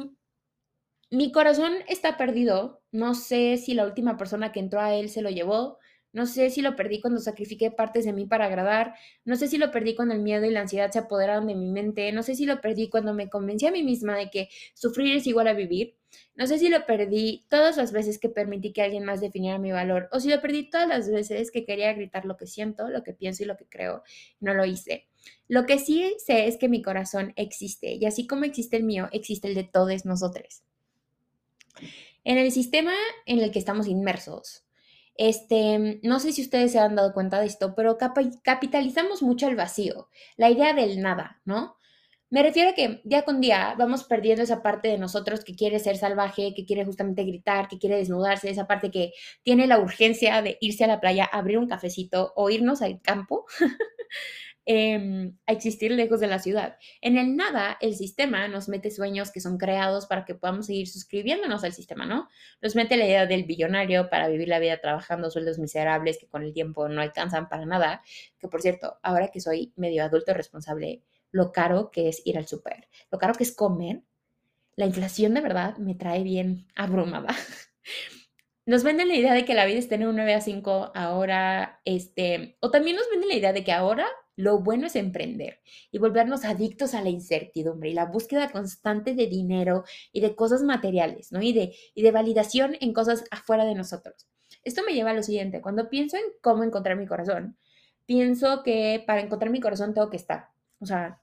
mi 1.11 1.31
corazón 1.31 1.73
está 1.87 2.17
perdido. 2.17 2.81
No 2.91 3.15
sé 3.15 3.57
si 3.57 3.73
la 3.73 3.85
última 3.85 4.17
persona 4.17 4.51
que 4.51 4.59
entró 4.59 4.79
a 4.79 4.93
él 4.95 5.09
se 5.09 5.21
lo 5.21 5.29
llevó. 5.29 5.77
No 6.11 6.25
sé 6.25 6.49
si 6.49 6.61
lo 6.61 6.75
perdí 6.75 7.01
cuando 7.01 7.19
sacrifiqué 7.19 7.69
partes 7.69 8.03
de 8.05 8.13
mí 8.13 8.25
para 8.25 8.45
agradar. 8.45 8.95
No 9.25 9.35
sé 9.35 9.47
si 9.47 9.57
lo 9.57 9.71
perdí 9.71 9.95
cuando 9.95 10.15
el 10.15 10.21
miedo 10.21 10.45
y 10.45 10.51
la 10.51 10.61
ansiedad 10.61 10.89
se 10.91 10.99
apoderaron 10.99 11.45
de 11.45 11.55
mi 11.55 11.71
mente. 11.71 12.11
No 12.11 12.23
sé 12.23 12.33
si 12.35 12.45
lo 12.45 12.61
perdí 12.61 12.89
cuando 12.89 13.13
me 13.13 13.29
convencí 13.29 13.67
a 13.67 13.71
mí 13.71 13.83
misma 13.83 14.17
de 14.17 14.29
que 14.31 14.49
sufrir 14.73 15.15
es 15.15 15.27
igual 15.27 15.47
a 15.47 15.53
vivir. 15.53 15.95
No 16.35 16.47
sé 16.47 16.57
si 16.57 16.69
lo 16.69 16.85
perdí 16.87 17.45
todas 17.49 17.77
las 17.77 17.91
veces 17.91 18.17
que 18.17 18.29
permití 18.29 18.73
que 18.73 18.81
alguien 18.81 19.05
más 19.05 19.21
definiera 19.21 19.59
mi 19.59 19.71
valor. 19.71 20.09
O 20.11 20.19
si 20.19 20.29
lo 20.29 20.41
perdí 20.41 20.69
todas 20.69 20.87
las 20.87 21.09
veces 21.11 21.51
que 21.51 21.65
quería 21.65 21.93
gritar 21.93 22.25
lo 22.25 22.37
que 22.37 22.47
siento, 22.47 22.89
lo 22.89 23.03
que 23.03 23.13
pienso 23.13 23.43
y 23.43 23.45
lo 23.45 23.57
que 23.57 23.67
creo. 23.67 24.03
No 24.39 24.55
lo 24.55 24.65
hice. 24.65 25.07
Lo 25.47 25.65
que 25.67 25.77
sí 25.77 26.15
sé 26.17 26.47
es 26.47 26.57
que 26.57 26.69
mi 26.69 26.81
corazón 26.81 27.33
existe. 27.35 27.93
Y 27.93 28.05
así 28.05 28.25
como 28.25 28.45
existe 28.45 28.77
el 28.77 28.83
mío, 28.83 29.09
existe 29.11 29.47
el 29.47 29.53
de 29.55 29.63
todos 29.63 30.05
nosotros. 30.05 30.63
En 32.23 32.37
el 32.37 32.51
sistema 32.51 32.93
en 33.25 33.39
el 33.39 33.51
que 33.51 33.59
estamos 33.59 33.87
inmersos, 33.87 34.65
este, 35.15 35.99
no 36.03 36.19
sé 36.19 36.31
si 36.31 36.41
ustedes 36.41 36.71
se 36.71 36.79
han 36.79 36.95
dado 36.95 37.13
cuenta 37.13 37.39
de 37.39 37.47
esto, 37.47 37.75
pero 37.75 37.97
capitalizamos 37.97 39.21
mucho 39.21 39.47
el 39.47 39.55
vacío, 39.55 40.09
la 40.37 40.49
idea 40.49 40.73
del 40.73 41.01
nada, 41.01 41.41
¿no? 41.43 41.75
Me 42.31 42.43
refiero 42.43 42.69
a 42.69 42.73
que 42.73 43.01
día 43.05 43.23
con 43.23 43.41
día 43.41 43.73
vamos 43.77 44.03
perdiendo 44.03 44.43
esa 44.43 44.61
parte 44.61 44.87
de 44.87 44.99
nosotros 44.99 45.43
que 45.43 45.55
quiere 45.55 45.79
ser 45.79 45.97
salvaje, 45.97 46.53
que 46.55 46.63
quiere 46.63 46.85
justamente 46.85 47.23
gritar, 47.23 47.67
que 47.67 47.79
quiere 47.79 47.97
desnudarse, 47.97 48.51
esa 48.51 48.67
parte 48.67 48.91
que 48.91 49.13
tiene 49.41 49.65
la 49.65 49.79
urgencia 49.79 50.41
de 50.43 50.57
irse 50.61 50.83
a 50.83 50.87
la 50.87 50.99
playa, 50.99 51.25
abrir 51.25 51.57
un 51.57 51.67
cafecito 51.67 52.31
o 52.35 52.51
irnos 52.51 52.83
al 52.83 53.01
campo 53.01 53.45
Em, 54.71 55.35
a 55.47 55.53
existir 55.53 55.91
lejos 55.91 56.19
de 56.19 56.27
la 56.27 56.37
ciudad. 56.37 56.77
En 57.01 57.17
el 57.17 57.35
nada, 57.35 57.79
el 57.81 57.95
sistema 57.95 58.47
nos 58.47 58.69
mete 58.69 58.91
sueños 58.91 59.31
que 59.31 59.41
son 59.41 59.57
creados 59.57 60.05
para 60.05 60.25
que 60.25 60.35
podamos 60.35 60.67
seguir 60.67 60.87
suscribiéndonos 60.87 61.63
al 61.63 61.73
sistema, 61.73 62.05
¿no? 62.05 62.29
Nos 62.61 62.75
mete 62.75 62.95
la 62.95 63.05
idea 63.05 63.25
del 63.25 63.45
billonario 63.45 64.11
para 64.11 64.27
vivir 64.27 64.47
la 64.47 64.59
vida 64.59 64.79
trabajando 64.79 65.31
sueldos 65.31 65.57
miserables 65.57 66.19
que 66.19 66.27
con 66.27 66.43
el 66.43 66.53
tiempo 66.53 66.87
no 66.87 67.01
alcanzan 67.01 67.49
para 67.49 67.65
nada. 67.65 68.03
Que 68.37 68.47
por 68.47 68.61
cierto, 68.61 68.99
ahora 69.01 69.29
que 69.29 69.41
soy 69.41 69.73
medio 69.75 70.03
adulto 70.03 70.35
responsable, 70.35 71.01
lo 71.31 71.51
caro 71.51 71.89
que 71.89 72.07
es 72.07 72.21
ir 72.23 72.37
al 72.37 72.45
súper, 72.45 72.89
lo 73.09 73.17
caro 73.17 73.33
que 73.33 73.45
es 73.45 73.55
comer, 73.55 74.03
la 74.75 74.85
inflación 74.85 75.33
de 75.33 75.41
verdad 75.41 75.77
me 75.77 75.95
trae 75.95 76.21
bien 76.21 76.67
abrumada. 76.75 77.35
Nos 78.67 78.83
venden 78.83 79.07
la 79.07 79.15
idea 79.15 79.33
de 79.33 79.45
que 79.45 79.55
la 79.55 79.65
vida 79.65 79.79
es 79.79 79.89
tener 79.89 80.07
un 80.07 80.15
9 80.15 80.35
a 80.35 80.41
5 80.41 80.91
ahora, 80.93 81.81
este, 81.85 82.55
o 82.59 82.69
también 82.69 82.97
nos 82.97 83.09
venden 83.09 83.29
la 83.29 83.35
idea 83.35 83.51
de 83.51 83.63
que 83.63 83.71
ahora 83.71 84.05
lo 84.39 84.59
bueno 84.59 84.87
es 84.87 84.95
emprender 84.95 85.59
y 85.91 85.97
volvernos 85.97 86.45
adictos 86.45 86.93
a 86.93 87.01
la 87.01 87.09
incertidumbre 87.09 87.89
y 87.89 87.93
la 87.93 88.05
búsqueda 88.05 88.49
constante 88.49 89.13
de 89.13 89.27
dinero 89.27 89.83
y 90.13 90.21
de 90.21 90.33
cosas 90.33 90.63
materiales, 90.63 91.33
¿no? 91.33 91.41
Y 91.41 91.51
de, 91.51 91.75
y 91.93 92.03
de 92.03 92.11
validación 92.11 92.77
en 92.79 92.93
cosas 92.93 93.25
afuera 93.31 93.65
de 93.65 93.75
nosotros. 93.75 94.29
Esto 94.63 94.81
me 94.87 94.93
lleva 94.93 95.09
a 95.09 95.13
lo 95.13 95.23
siguiente, 95.23 95.59
cuando 95.59 95.89
pienso 95.89 96.15
en 96.15 96.23
cómo 96.39 96.63
encontrar 96.63 96.95
mi 96.95 97.05
corazón, 97.05 97.57
pienso 98.05 98.63
que 98.63 99.03
para 99.05 99.19
encontrar 99.19 99.51
mi 99.51 99.59
corazón 99.59 99.93
tengo 99.93 100.09
que 100.09 100.15
estar. 100.15 100.47
O 100.79 100.85
sea, 100.85 101.21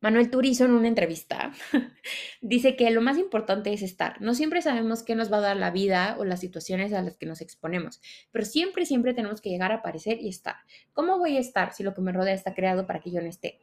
Manuel 0.00 0.30
Turizo 0.30 0.64
en 0.64 0.72
una 0.72 0.88
entrevista 0.88 1.52
dice 2.40 2.76
que 2.76 2.90
lo 2.90 3.00
más 3.00 3.18
importante 3.18 3.72
es 3.72 3.82
estar. 3.82 4.20
No 4.20 4.34
siempre 4.34 4.62
sabemos 4.62 5.02
qué 5.02 5.14
nos 5.14 5.32
va 5.32 5.38
a 5.38 5.42
dar 5.42 5.56
la 5.56 5.70
vida 5.70 6.16
o 6.18 6.24
las 6.24 6.40
situaciones 6.40 6.92
a 6.92 7.02
las 7.02 7.16
que 7.16 7.26
nos 7.26 7.40
exponemos, 7.40 8.00
pero 8.30 8.44
siempre, 8.44 8.86
siempre 8.86 9.14
tenemos 9.14 9.40
que 9.40 9.50
llegar 9.50 9.72
a 9.72 9.76
aparecer 9.76 10.18
y 10.20 10.28
estar. 10.28 10.56
¿Cómo 10.92 11.18
voy 11.18 11.36
a 11.36 11.40
estar 11.40 11.72
si 11.72 11.82
lo 11.82 11.94
que 11.94 12.00
me 12.00 12.12
rodea 12.12 12.34
está 12.34 12.54
creado 12.54 12.86
para 12.86 13.00
que 13.00 13.10
yo 13.10 13.20
no 13.20 13.28
esté? 13.28 13.58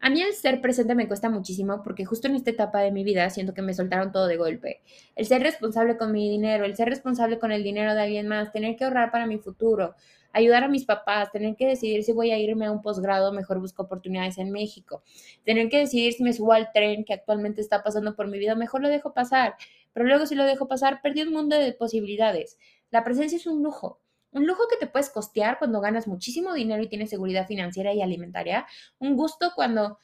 A 0.00 0.10
mí 0.10 0.22
el 0.22 0.32
ser 0.32 0.60
presente 0.60 0.94
me 0.94 1.08
cuesta 1.08 1.28
muchísimo 1.28 1.82
porque 1.82 2.04
justo 2.04 2.28
en 2.28 2.36
esta 2.36 2.50
etapa 2.50 2.80
de 2.80 2.92
mi 2.92 3.02
vida 3.02 3.28
siento 3.30 3.52
que 3.52 3.62
me 3.62 3.74
soltaron 3.74 4.12
todo 4.12 4.28
de 4.28 4.36
golpe. 4.36 4.80
El 5.16 5.26
ser 5.26 5.42
responsable 5.42 5.96
con 5.96 6.12
mi 6.12 6.30
dinero, 6.30 6.64
el 6.64 6.76
ser 6.76 6.88
responsable 6.88 7.40
con 7.40 7.50
el 7.50 7.64
dinero 7.64 7.94
de 7.94 8.02
alguien 8.02 8.28
más, 8.28 8.52
tener 8.52 8.76
que 8.76 8.84
ahorrar 8.84 9.10
para 9.10 9.26
mi 9.26 9.38
futuro, 9.38 9.96
ayudar 10.32 10.62
a 10.62 10.68
mis 10.68 10.84
papás, 10.84 11.32
tener 11.32 11.56
que 11.56 11.66
decidir 11.66 12.04
si 12.04 12.12
voy 12.12 12.30
a 12.30 12.38
irme 12.38 12.66
a 12.66 12.70
un 12.70 12.80
posgrado, 12.80 13.32
mejor 13.32 13.58
busco 13.58 13.82
oportunidades 13.82 14.38
en 14.38 14.52
México, 14.52 15.02
tener 15.44 15.68
que 15.68 15.78
decidir 15.78 16.12
si 16.12 16.22
me 16.22 16.32
subo 16.32 16.52
al 16.52 16.70
tren 16.72 17.04
que 17.04 17.14
actualmente 17.14 17.60
está 17.60 17.82
pasando 17.82 18.14
por 18.14 18.28
mi 18.28 18.38
vida, 18.38 18.54
mejor 18.54 18.82
lo 18.82 18.88
dejo 18.88 19.12
pasar, 19.12 19.56
pero 19.92 20.06
luego 20.06 20.26
si 20.26 20.36
lo 20.36 20.44
dejo 20.44 20.68
pasar, 20.68 21.00
perdí 21.02 21.22
un 21.22 21.32
mundo 21.32 21.56
de 21.58 21.72
posibilidades. 21.72 22.56
La 22.90 23.02
presencia 23.02 23.36
es 23.36 23.46
un 23.46 23.64
lujo. 23.64 24.00
Un 24.30 24.46
lujo 24.46 24.64
que 24.68 24.76
te 24.76 24.86
puedes 24.86 25.10
costear 25.10 25.58
cuando 25.58 25.80
ganas 25.80 26.06
muchísimo 26.06 26.52
dinero 26.52 26.82
y 26.82 26.88
tienes 26.88 27.10
seguridad 27.10 27.46
financiera 27.46 27.92
y 27.94 28.02
alimentaria. 28.02 28.66
Un 28.98 29.16
gusto 29.16 29.52
cuando 29.54 29.98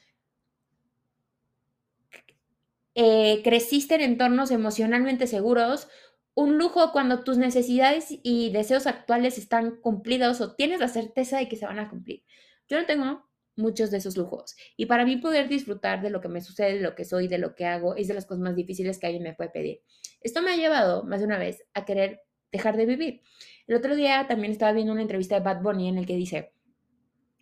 eh, 2.95 3.41
creciste 3.43 3.95
en 3.95 4.01
entornos 4.01 4.51
emocionalmente 4.51 5.27
seguros. 5.27 5.87
Un 6.33 6.57
lujo 6.57 6.91
cuando 6.91 7.23
tus 7.23 7.37
necesidades 7.37 8.07
y 8.23 8.51
deseos 8.51 8.87
actuales 8.87 9.37
están 9.37 9.77
cumplidos 9.81 10.41
o 10.41 10.55
tienes 10.55 10.79
la 10.79 10.87
certeza 10.87 11.37
de 11.37 11.47
que 11.47 11.55
se 11.55 11.65
van 11.65 11.79
a 11.79 11.89
cumplir. 11.89 12.23
Yo 12.67 12.79
no 12.79 12.85
tengo 12.85 13.25
muchos 13.55 13.91
de 13.91 13.97
esos 13.97 14.17
lujos. 14.17 14.55
Y 14.75 14.85
para 14.87 15.05
mí 15.05 15.17
poder 15.17 15.47
disfrutar 15.47 16.01
de 16.01 16.09
lo 16.09 16.21
que 16.21 16.27
me 16.27 16.41
sucede, 16.41 16.75
de 16.75 16.81
lo 16.81 16.95
que 16.95 17.05
soy, 17.05 17.27
de 17.27 17.37
lo 17.37 17.55
que 17.55 17.65
hago, 17.65 17.95
es 17.95 18.07
de 18.07 18.13
las 18.13 18.25
cosas 18.25 18.41
más 18.41 18.55
difíciles 18.55 18.99
que 18.99 19.07
alguien 19.07 19.23
me 19.23 19.33
puede 19.33 19.49
pedir. 19.49 19.81
Esto 20.21 20.41
me 20.41 20.51
ha 20.51 20.57
llevado 20.57 21.03
más 21.03 21.19
de 21.19 21.25
una 21.25 21.37
vez 21.37 21.63
a 21.73 21.85
querer 21.85 22.21
dejar 22.51 22.77
de 22.77 22.85
vivir. 22.85 23.21
El 23.67 23.75
otro 23.75 23.95
día 23.95 24.27
también 24.27 24.51
estaba 24.51 24.73
viendo 24.73 24.93
una 24.93 25.01
entrevista 25.01 25.35
de 25.35 25.41
Bad 25.41 25.61
Bunny 25.61 25.89
en 25.89 25.97
el 25.97 26.05
que 26.05 26.15
dice, 26.15 26.53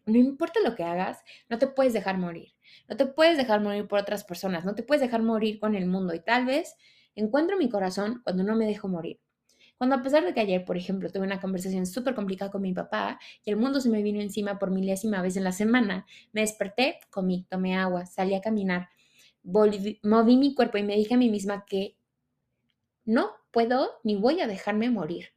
no 0.05 0.17
importa 0.17 0.59
lo 0.63 0.75
que 0.75 0.83
hagas, 0.83 1.23
no 1.49 1.57
te 1.57 1.67
puedes 1.67 1.93
dejar 1.93 2.17
morir. 2.17 2.53
No 2.87 2.97
te 2.97 3.05
puedes 3.05 3.37
dejar 3.37 3.61
morir 3.61 3.87
por 3.87 3.99
otras 3.99 4.23
personas, 4.23 4.65
no 4.65 4.75
te 4.75 4.83
puedes 4.83 5.01
dejar 5.01 5.21
morir 5.21 5.59
con 5.59 5.75
el 5.75 5.85
mundo. 5.85 6.13
Y 6.13 6.19
tal 6.19 6.45
vez 6.45 6.75
encuentro 7.15 7.57
mi 7.57 7.69
corazón 7.69 8.21
cuando 8.23 8.43
no 8.43 8.55
me 8.55 8.65
dejo 8.65 8.87
morir. 8.87 9.19
Cuando 9.77 9.95
a 9.95 10.01
pesar 10.01 10.23
de 10.23 10.33
que 10.33 10.39
ayer, 10.39 10.63
por 10.63 10.77
ejemplo, 10.77 11.09
tuve 11.09 11.25
una 11.25 11.41
conversación 11.41 11.85
súper 11.85 12.15
complicada 12.15 12.51
con 12.51 12.61
mi 12.61 12.73
papá 12.73 13.19
y 13.43 13.49
el 13.49 13.57
mundo 13.57 13.81
se 13.81 13.89
me 13.89 14.01
vino 14.01 14.21
encima 14.21 14.59
por 14.59 14.71
milésima 14.71 15.21
vez 15.21 15.35
en 15.35 15.43
la 15.43 15.51
semana, 15.51 16.05
me 16.31 16.41
desperté, 16.41 16.99
comí, 17.09 17.45
tomé 17.49 17.75
agua, 17.75 18.05
salí 18.05 18.33
a 18.33 18.41
caminar, 18.41 18.89
moví 19.43 20.37
mi 20.37 20.55
cuerpo 20.55 20.77
y 20.77 20.83
me 20.83 20.95
dije 20.95 21.15
a 21.15 21.17
mí 21.17 21.29
misma 21.29 21.65
que 21.65 21.97
no 23.03 23.31
puedo 23.51 23.89
ni 24.03 24.15
voy 24.15 24.39
a 24.39 24.47
dejarme 24.47 24.89
morir. 24.89 25.33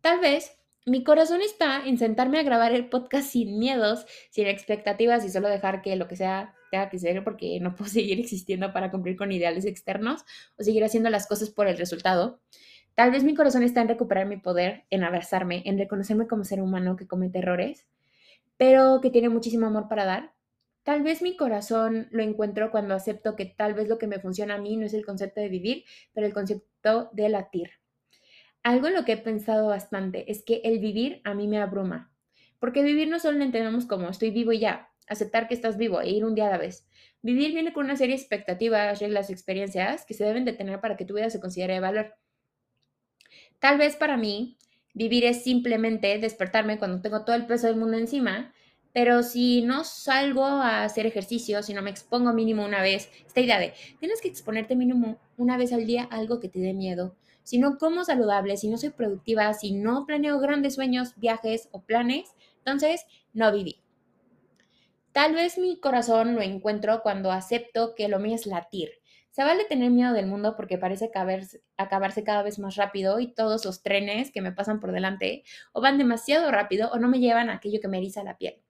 Tal 0.00 0.20
vez 0.20 0.58
mi 0.86 1.04
corazón 1.04 1.42
está 1.42 1.84
en 1.84 1.98
sentarme 1.98 2.38
a 2.38 2.42
grabar 2.42 2.72
el 2.72 2.88
podcast 2.88 3.28
sin 3.30 3.58
miedos, 3.58 4.06
sin 4.30 4.46
expectativas 4.46 5.24
y 5.24 5.28
solo 5.28 5.48
dejar 5.48 5.82
que 5.82 5.96
lo 5.96 6.08
que 6.08 6.16
sea 6.16 6.54
tenga 6.70 6.88
que 6.88 6.98
ser 6.98 7.24
porque 7.24 7.58
no 7.60 7.74
puedo 7.76 7.90
seguir 7.90 8.18
existiendo 8.20 8.72
para 8.72 8.90
cumplir 8.90 9.16
con 9.16 9.32
ideales 9.32 9.64
externos 9.64 10.24
o 10.56 10.62
seguir 10.62 10.84
haciendo 10.84 11.10
las 11.10 11.26
cosas 11.26 11.50
por 11.50 11.66
el 11.66 11.76
resultado. 11.76 12.40
Tal 12.94 13.10
vez 13.10 13.22
mi 13.22 13.34
corazón 13.34 13.62
está 13.62 13.80
en 13.80 13.88
recuperar 13.88 14.26
mi 14.26 14.38
poder, 14.38 14.84
en 14.90 15.04
abrazarme, 15.04 15.62
en 15.66 15.78
reconocerme 15.78 16.26
como 16.26 16.44
ser 16.44 16.60
humano 16.60 16.96
que 16.96 17.06
comete 17.06 17.38
errores, 17.38 17.86
pero 18.56 19.00
que 19.00 19.10
tiene 19.10 19.28
muchísimo 19.28 19.66
amor 19.66 19.88
para 19.88 20.04
dar. 20.04 20.32
Tal 20.82 21.02
vez 21.02 21.22
mi 21.22 21.36
corazón 21.36 22.08
lo 22.12 22.22
encuentro 22.22 22.70
cuando 22.70 22.94
acepto 22.94 23.36
que 23.36 23.46
tal 23.46 23.74
vez 23.74 23.88
lo 23.88 23.98
que 23.98 24.06
me 24.06 24.20
funciona 24.20 24.54
a 24.54 24.58
mí 24.58 24.76
no 24.76 24.86
es 24.86 24.94
el 24.94 25.04
concepto 25.04 25.40
de 25.40 25.48
vivir, 25.48 25.84
pero 26.14 26.26
el 26.26 26.32
concepto 26.32 27.10
de 27.12 27.28
latir. 27.28 27.70
Algo 28.68 28.88
en 28.88 28.92
lo 28.92 29.06
que 29.06 29.12
he 29.12 29.16
pensado 29.16 29.68
bastante 29.68 30.30
es 30.30 30.44
que 30.44 30.60
el 30.62 30.78
vivir 30.78 31.22
a 31.24 31.32
mí 31.32 31.48
me 31.48 31.56
abruma, 31.56 32.12
porque 32.58 32.82
vivir 32.82 33.08
no 33.08 33.18
solo 33.18 33.38
lo 33.38 33.44
entendemos 33.44 33.86
como 33.86 34.10
estoy 34.10 34.30
vivo 34.30 34.52
y 34.52 34.58
ya, 34.58 34.90
aceptar 35.06 35.48
que 35.48 35.54
estás 35.54 35.78
vivo 35.78 36.02
e 36.02 36.10
ir 36.10 36.22
un 36.26 36.34
día 36.34 36.48
a 36.48 36.50
la 36.50 36.58
vez. 36.58 36.86
Vivir 37.22 37.54
viene 37.54 37.72
con 37.72 37.86
una 37.86 37.96
serie 37.96 38.14
de 38.14 38.20
expectativas, 38.20 39.00
reglas, 39.00 39.30
experiencias 39.30 40.04
que 40.04 40.12
se 40.12 40.24
deben 40.24 40.44
de 40.44 40.52
tener 40.52 40.82
para 40.82 40.98
que 40.98 41.06
tu 41.06 41.14
vida 41.14 41.30
se 41.30 41.40
considere 41.40 41.72
de 41.72 41.80
valor. 41.80 42.14
Tal 43.58 43.78
vez 43.78 43.96
para 43.96 44.18
mí, 44.18 44.58
vivir 44.92 45.24
es 45.24 45.42
simplemente 45.42 46.18
despertarme 46.18 46.78
cuando 46.78 47.00
tengo 47.00 47.24
todo 47.24 47.36
el 47.36 47.46
peso 47.46 47.68
del 47.68 47.76
mundo 47.76 47.96
encima, 47.96 48.52
pero 48.92 49.22
si 49.22 49.62
no 49.62 49.82
salgo 49.82 50.44
a 50.44 50.84
hacer 50.84 51.06
ejercicio, 51.06 51.62
si 51.62 51.72
no 51.72 51.80
me 51.80 51.88
expongo 51.88 52.34
mínimo 52.34 52.66
una 52.66 52.82
vez, 52.82 53.08
esta 53.26 53.40
idea 53.40 53.58
de 53.58 53.72
tienes 53.98 54.20
que 54.20 54.28
exponerte 54.28 54.76
mínimo 54.76 55.18
una 55.38 55.56
vez 55.56 55.72
al 55.72 55.86
día 55.86 56.06
a 56.10 56.16
algo 56.16 56.38
que 56.38 56.50
te 56.50 56.58
dé 56.58 56.74
miedo, 56.74 57.16
si 57.48 57.56
no 57.56 57.78
como 57.78 58.04
saludable, 58.04 58.58
si 58.58 58.68
no 58.68 58.76
soy 58.76 58.90
productiva, 58.90 59.54
si 59.54 59.72
no 59.72 60.04
planeo 60.04 60.38
grandes 60.38 60.74
sueños, 60.74 61.14
viajes 61.16 61.70
o 61.72 61.80
planes, 61.80 62.34
entonces 62.58 63.06
no 63.32 63.50
viví. 63.50 63.80
Tal 65.12 65.32
vez 65.32 65.56
mi 65.56 65.80
corazón 65.80 66.34
lo 66.34 66.42
encuentro 66.42 67.00
cuando 67.02 67.32
acepto 67.32 67.94
que 67.94 68.08
lo 68.08 68.18
mío 68.18 68.34
es 68.34 68.44
latir. 68.44 68.90
Se 69.30 69.44
vale 69.44 69.64
tener 69.64 69.90
miedo 69.90 70.12
del 70.12 70.26
mundo 70.26 70.56
porque 70.56 70.76
parece 70.76 71.10
acabarse 71.78 72.22
cada 72.22 72.42
vez 72.42 72.58
más 72.58 72.76
rápido 72.76 73.18
y 73.18 73.32
todos 73.32 73.64
los 73.64 73.82
trenes 73.82 74.30
que 74.30 74.42
me 74.42 74.52
pasan 74.52 74.78
por 74.78 74.92
delante 74.92 75.42
o 75.72 75.80
van 75.80 75.96
demasiado 75.96 76.50
rápido 76.50 76.90
o 76.90 76.98
no 76.98 77.08
me 77.08 77.18
llevan 77.18 77.48
a 77.48 77.54
aquello 77.54 77.80
que 77.80 77.88
me 77.88 77.96
eriza 77.96 78.22
la 78.24 78.36
piel. 78.36 78.60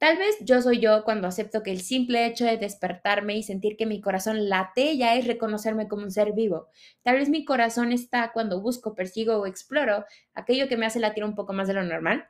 Tal 0.00 0.16
vez 0.16 0.36
yo 0.40 0.62
soy 0.62 0.80
yo 0.80 1.04
cuando 1.04 1.28
acepto 1.28 1.62
que 1.62 1.70
el 1.72 1.82
simple 1.82 2.24
hecho 2.24 2.46
de 2.46 2.56
despertarme 2.56 3.36
y 3.36 3.42
sentir 3.42 3.76
que 3.76 3.84
mi 3.84 4.00
corazón 4.00 4.48
late 4.48 4.96
ya 4.96 5.14
es 5.14 5.26
reconocerme 5.26 5.88
como 5.88 6.04
un 6.04 6.10
ser 6.10 6.32
vivo. 6.32 6.68
Tal 7.02 7.16
vez 7.16 7.28
mi 7.28 7.44
corazón 7.44 7.92
está 7.92 8.32
cuando 8.32 8.62
busco, 8.62 8.94
persigo 8.94 9.36
o 9.36 9.46
exploro 9.46 10.06
aquello 10.32 10.68
que 10.68 10.78
me 10.78 10.86
hace 10.86 11.00
latir 11.00 11.22
un 11.22 11.34
poco 11.34 11.52
más 11.52 11.68
de 11.68 11.74
lo 11.74 11.84
normal, 11.84 12.26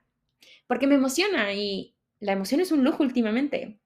porque 0.67 0.89
me 0.89 0.97
emociona 0.97 1.53
y 1.55 1.97
la 2.21 2.33
emoción 2.33 2.61
es 2.61 2.73
un 2.73 2.85
lujo 2.85 3.05
últimamente. 3.05 3.81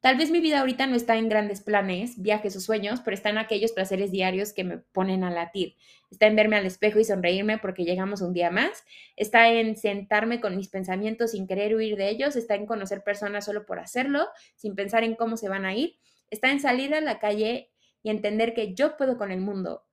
Tal 0.00 0.16
vez 0.16 0.30
mi 0.30 0.40
vida 0.40 0.60
ahorita 0.60 0.86
no 0.86 0.94
está 0.94 1.16
en 1.16 1.28
grandes 1.28 1.60
planes, 1.60 2.22
viajes 2.22 2.54
o 2.54 2.60
sueños, 2.60 3.00
pero 3.04 3.14
está 3.16 3.30
en 3.30 3.38
aquellos 3.38 3.72
placeres 3.72 4.12
diarios 4.12 4.52
que 4.52 4.62
me 4.62 4.78
ponen 4.78 5.24
a 5.24 5.30
latir. 5.30 5.74
Está 6.10 6.28
en 6.28 6.36
verme 6.36 6.56
al 6.56 6.66
espejo 6.66 7.00
y 7.00 7.04
sonreírme 7.04 7.58
porque 7.58 7.84
llegamos 7.84 8.22
un 8.22 8.32
día 8.32 8.50
más. 8.50 8.84
Está 9.16 9.48
en 9.48 9.76
sentarme 9.76 10.40
con 10.40 10.56
mis 10.56 10.68
pensamientos 10.68 11.32
sin 11.32 11.48
querer 11.48 11.74
huir 11.74 11.96
de 11.96 12.10
ellos. 12.10 12.36
Está 12.36 12.54
en 12.54 12.66
conocer 12.66 13.02
personas 13.02 13.44
solo 13.44 13.66
por 13.66 13.80
hacerlo, 13.80 14.28
sin 14.54 14.76
pensar 14.76 15.02
en 15.02 15.16
cómo 15.16 15.36
se 15.36 15.48
van 15.48 15.64
a 15.64 15.74
ir. 15.74 15.98
Está 16.30 16.52
en 16.52 16.60
salir 16.60 16.94
a 16.94 17.00
la 17.00 17.18
calle 17.18 17.72
y 18.02 18.10
entender 18.10 18.54
que 18.54 18.74
yo 18.74 18.96
puedo 18.96 19.18
con 19.18 19.32
el 19.32 19.40
mundo 19.40 19.84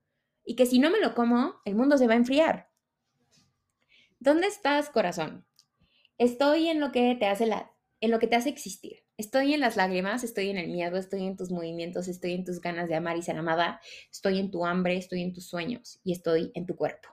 y 0.45 0.55
que 0.55 0.67
si 0.67 0.77
no 0.77 0.91
me 0.91 0.99
lo 0.99 1.15
como, 1.15 1.55
el 1.65 1.75
mundo 1.75 1.97
se 1.97 2.05
va 2.07 2.13
a 2.13 2.17
enfriar. 2.17 2.69
¿Dónde 4.19 4.47
estás, 4.47 4.89
corazón? 4.89 5.45
Estoy 6.17 6.69
en 6.69 6.79
lo 6.79 6.91
que 6.91 7.15
te 7.15 7.25
hace 7.25 7.47
la 7.47 7.74
en 8.01 8.11
lo 8.11 8.19
que 8.19 8.27
te 8.27 8.35
hace 8.35 8.49
existir. 8.49 9.03
Estoy 9.17 9.53
en 9.53 9.61
las 9.61 9.77
lágrimas, 9.77 10.23
estoy 10.23 10.49
en 10.49 10.57
el 10.57 10.67
miedo, 10.67 10.97
estoy 10.97 11.25
en 11.25 11.37
tus 11.37 11.51
movimientos, 11.51 12.07
estoy 12.07 12.33
en 12.33 12.43
tus 12.43 12.61
ganas 12.61 12.89
de 12.89 12.95
amar 12.95 13.17
y 13.17 13.21
ser 13.21 13.37
amada, 13.37 13.79
estoy 14.11 14.39
en 14.39 14.51
tu 14.51 14.65
hambre, 14.65 14.97
estoy 14.97 15.21
en 15.21 15.33
tus 15.33 15.47
sueños 15.47 15.99
y 16.03 16.11
estoy 16.11 16.51
en 16.53 16.65
tu 16.65 16.75
cuerpo. 16.75 17.09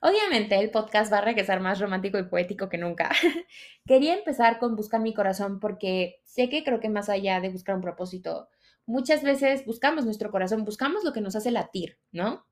Obviamente 0.00 0.56
el 0.58 0.70
podcast 0.70 1.12
va 1.12 1.18
a 1.18 1.22
regresar 1.22 1.60
más 1.60 1.80
romántico 1.80 2.18
y 2.18 2.24
poético 2.24 2.68
que 2.68 2.78
nunca. 2.78 3.10
Quería 3.86 4.14
empezar 4.14 4.58
con 4.58 4.76
buscar 4.76 5.00
mi 5.00 5.14
corazón 5.14 5.58
porque 5.58 6.20
sé 6.24 6.48
que 6.48 6.62
creo 6.62 6.80
que 6.80 6.88
más 6.88 7.08
allá 7.08 7.40
de 7.40 7.48
buscar 7.48 7.74
un 7.74 7.80
propósito, 7.80 8.48
muchas 8.84 9.22
veces 9.22 9.64
buscamos 9.64 10.04
nuestro 10.04 10.30
corazón, 10.30 10.64
buscamos 10.64 11.04
lo 11.04 11.12
que 11.12 11.20
nos 11.20 11.34
hace 11.36 11.50
latir, 11.50 11.98
¿no? 12.12 12.46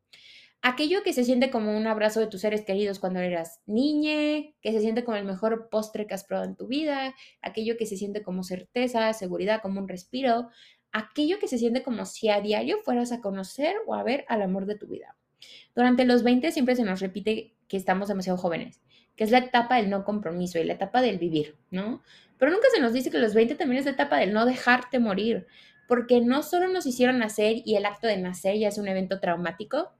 Aquello 0.64 1.02
que 1.02 1.12
se 1.12 1.24
siente 1.24 1.50
como 1.50 1.76
un 1.76 1.86
abrazo 1.86 2.20
de 2.20 2.26
tus 2.26 2.40
seres 2.40 2.62
queridos 2.62 2.98
cuando 2.98 3.20
eras 3.20 3.60
niña, 3.66 4.50
que 4.62 4.72
se 4.72 4.80
siente 4.80 5.04
como 5.04 5.18
el 5.18 5.26
mejor 5.26 5.68
postre 5.70 6.06
que 6.06 6.14
has 6.14 6.24
probado 6.24 6.48
en 6.48 6.56
tu 6.56 6.66
vida, 6.66 7.14
aquello 7.42 7.76
que 7.76 7.84
se 7.84 7.98
siente 7.98 8.22
como 8.22 8.42
certeza, 8.42 9.12
seguridad, 9.12 9.60
como 9.60 9.78
un 9.78 9.88
respiro, 9.88 10.48
aquello 10.90 11.38
que 11.38 11.48
se 11.48 11.58
siente 11.58 11.82
como 11.82 12.06
si 12.06 12.30
a 12.30 12.40
diario 12.40 12.78
fueras 12.82 13.12
a 13.12 13.20
conocer 13.20 13.76
o 13.86 13.94
a 13.94 14.02
ver 14.02 14.24
al 14.26 14.40
amor 14.40 14.64
de 14.64 14.76
tu 14.76 14.86
vida. 14.86 15.18
Durante 15.74 16.06
los 16.06 16.22
20 16.22 16.50
siempre 16.50 16.76
se 16.76 16.84
nos 16.84 17.00
repite 17.00 17.54
que 17.68 17.76
estamos 17.76 18.08
demasiado 18.08 18.38
jóvenes, 18.38 18.80
que 19.16 19.24
es 19.24 19.30
la 19.30 19.38
etapa 19.38 19.76
del 19.76 19.90
no 19.90 20.02
compromiso 20.02 20.58
y 20.58 20.64
la 20.64 20.72
etapa 20.72 21.02
del 21.02 21.18
vivir, 21.18 21.56
¿no? 21.70 22.02
Pero 22.38 22.50
nunca 22.50 22.68
se 22.74 22.80
nos 22.80 22.94
dice 22.94 23.10
que 23.10 23.18
los 23.18 23.34
20 23.34 23.56
también 23.56 23.80
es 23.80 23.84
la 23.84 23.92
etapa 23.92 24.16
del 24.16 24.32
no 24.32 24.46
dejarte 24.46 24.98
morir, 24.98 25.46
porque 25.86 26.22
no 26.22 26.42
solo 26.42 26.68
nos 26.68 26.86
hicieron 26.86 27.18
nacer 27.18 27.56
y 27.66 27.76
el 27.76 27.84
acto 27.84 28.06
de 28.06 28.16
nacer 28.16 28.56
ya 28.56 28.68
es 28.68 28.78
un 28.78 28.88
evento 28.88 29.20
traumático, 29.20 29.92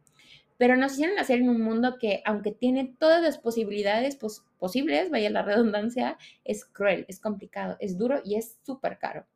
pero 0.57 0.77
nos 0.77 0.93
hicieron 0.93 1.17
nacer 1.17 1.41
en 1.41 1.49
un 1.49 1.61
mundo 1.61 1.97
que, 1.99 2.23
aunque 2.25 2.53
tiene 2.53 2.95
todas 2.99 3.23
las 3.23 3.39
posibilidades 3.39 4.17
posibles, 4.59 5.11
vaya 5.11 5.31
la 5.31 5.43
redundancia, 5.43 6.17
es 6.45 6.65
cruel, 6.65 7.05
es 7.09 7.21
complicado, 7.21 7.77
es 7.81 7.99
duro 7.99 8.21
y 8.25 8.37
es 8.37 8.59
súper 8.65 8.99
caro. 8.99 9.27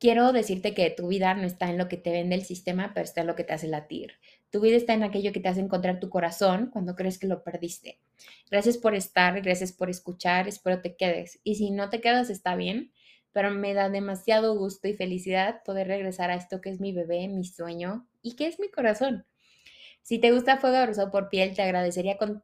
Quiero 0.00 0.32
decirte 0.32 0.74
que 0.74 0.90
tu 0.90 1.08
vida 1.08 1.34
no 1.34 1.42
está 1.42 1.68
en 1.70 1.78
lo 1.78 1.88
que 1.88 1.96
te 1.96 2.12
vende 2.12 2.36
el 2.36 2.44
sistema, 2.44 2.92
pero 2.94 3.04
está 3.04 3.22
en 3.22 3.26
lo 3.26 3.34
que 3.34 3.42
te 3.42 3.52
hace 3.52 3.66
latir. 3.66 4.14
Tu 4.50 4.60
vida 4.60 4.76
está 4.76 4.94
en 4.94 5.02
aquello 5.02 5.32
que 5.32 5.40
te 5.40 5.48
hace 5.48 5.60
encontrar 5.60 5.98
tu 5.98 6.08
corazón 6.08 6.70
cuando 6.72 6.94
crees 6.94 7.18
que 7.18 7.26
lo 7.26 7.42
perdiste. 7.42 8.00
Gracias 8.50 8.78
por 8.78 8.94
estar, 8.94 9.40
gracias 9.40 9.72
por 9.72 9.90
escuchar, 9.90 10.46
espero 10.46 10.80
te 10.80 10.96
quedes. 10.96 11.40
Y 11.42 11.56
si 11.56 11.70
no 11.70 11.90
te 11.90 12.00
quedas, 12.00 12.30
está 12.30 12.54
bien. 12.56 12.92
pero 13.32 13.50
me 13.52 13.74
da 13.74 13.88
demasiado 13.88 14.56
gusto 14.58 14.88
y 14.88 14.94
felicidad 14.94 15.62
poder 15.64 15.86
regresar 15.86 16.30
a 16.30 16.34
esto 16.34 16.60
que 16.60 16.70
es 16.70 16.80
mi 16.80 16.92
bebé, 16.92 17.28
mi 17.28 17.44
sueño 17.44 18.07
y 18.22 18.36
que 18.36 18.46
es 18.46 18.58
mi 18.60 18.68
corazón. 18.70 19.26
Si 20.02 20.18
te 20.18 20.32
gusta 20.32 20.58
Fuego 20.58 20.76
Abrazado 20.76 21.10
por 21.10 21.28
Piel, 21.28 21.54
te 21.54 21.62
agradecería 21.62 22.16
con 22.16 22.42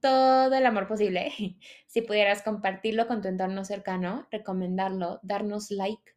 todo 0.00 0.54
el 0.54 0.66
amor 0.66 0.88
posible 0.88 1.32
si 1.86 2.02
pudieras 2.02 2.42
compartirlo 2.42 3.06
con 3.06 3.20
tu 3.20 3.28
entorno 3.28 3.64
cercano, 3.64 4.26
recomendarlo, 4.30 5.20
darnos 5.22 5.70
like, 5.70 6.14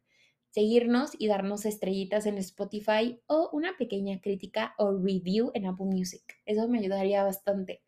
seguirnos 0.50 1.10
y 1.18 1.26
darnos 1.26 1.66
estrellitas 1.66 2.26
en 2.26 2.38
Spotify 2.38 3.20
o 3.26 3.50
una 3.52 3.76
pequeña 3.76 4.20
crítica 4.20 4.74
o 4.78 4.92
review 4.92 5.50
en 5.54 5.66
Apple 5.66 5.86
Music. 5.86 6.22
Eso 6.46 6.68
me 6.68 6.78
ayudaría 6.78 7.24
bastante. 7.24 7.82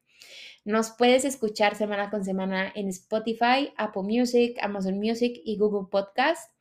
Nos 0.65 0.91
puedes 0.91 1.25
escuchar 1.25 1.77
semana 1.77 2.11
con 2.11 2.25
semana 2.25 2.73
en 2.75 2.89
Spotify, 2.89 3.73
Apple 3.77 4.03
Music, 4.03 4.59
Amazon 4.61 4.99
Music 4.99 5.41
y 5.45 5.57
Google 5.59 5.87
Podcast. 5.89 6.53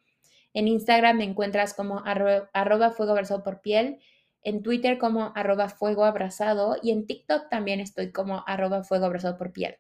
En 0.54 0.68
Instagram 0.68 1.18
me 1.18 1.24
encuentras 1.24 1.74
como 1.74 2.04
arroba, 2.06 2.92
fuego 2.92 3.14
abrazado 3.14 3.44
por 3.44 3.62
piel, 3.62 4.00
en 4.46 4.64
Twitter 4.64 4.98
como 4.98 5.34
arroba 5.36 5.68
fuego 5.70 6.06
abrazado 6.06 6.78
y 6.82 6.92
en 6.92 7.08
TikTok 7.08 7.50
también 7.50 7.82
estoy 7.82 8.12
como 8.12 8.44
arroba 8.48 8.84
fuego 8.84 9.06
abrazado 9.06 9.38
por 9.38 9.52
piel. 9.52 9.76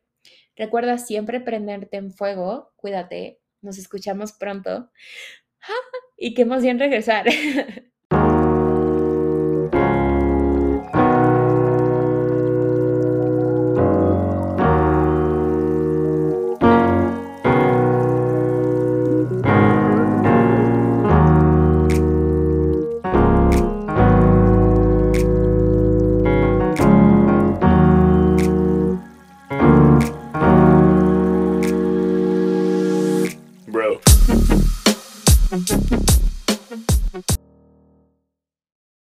Recuerda 0.57 0.97
siempre 0.97 1.39
prenderte 1.39 1.97
en 1.97 2.11
fuego, 2.11 2.73
cuídate, 2.75 3.39
nos 3.61 3.77
escuchamos 3.77 4.33
pronto. 4.33 4.91
Y 6.17 6.33
qué 6.33 6.43
emoción 6.43 6.79
regresar. 6.79 7.25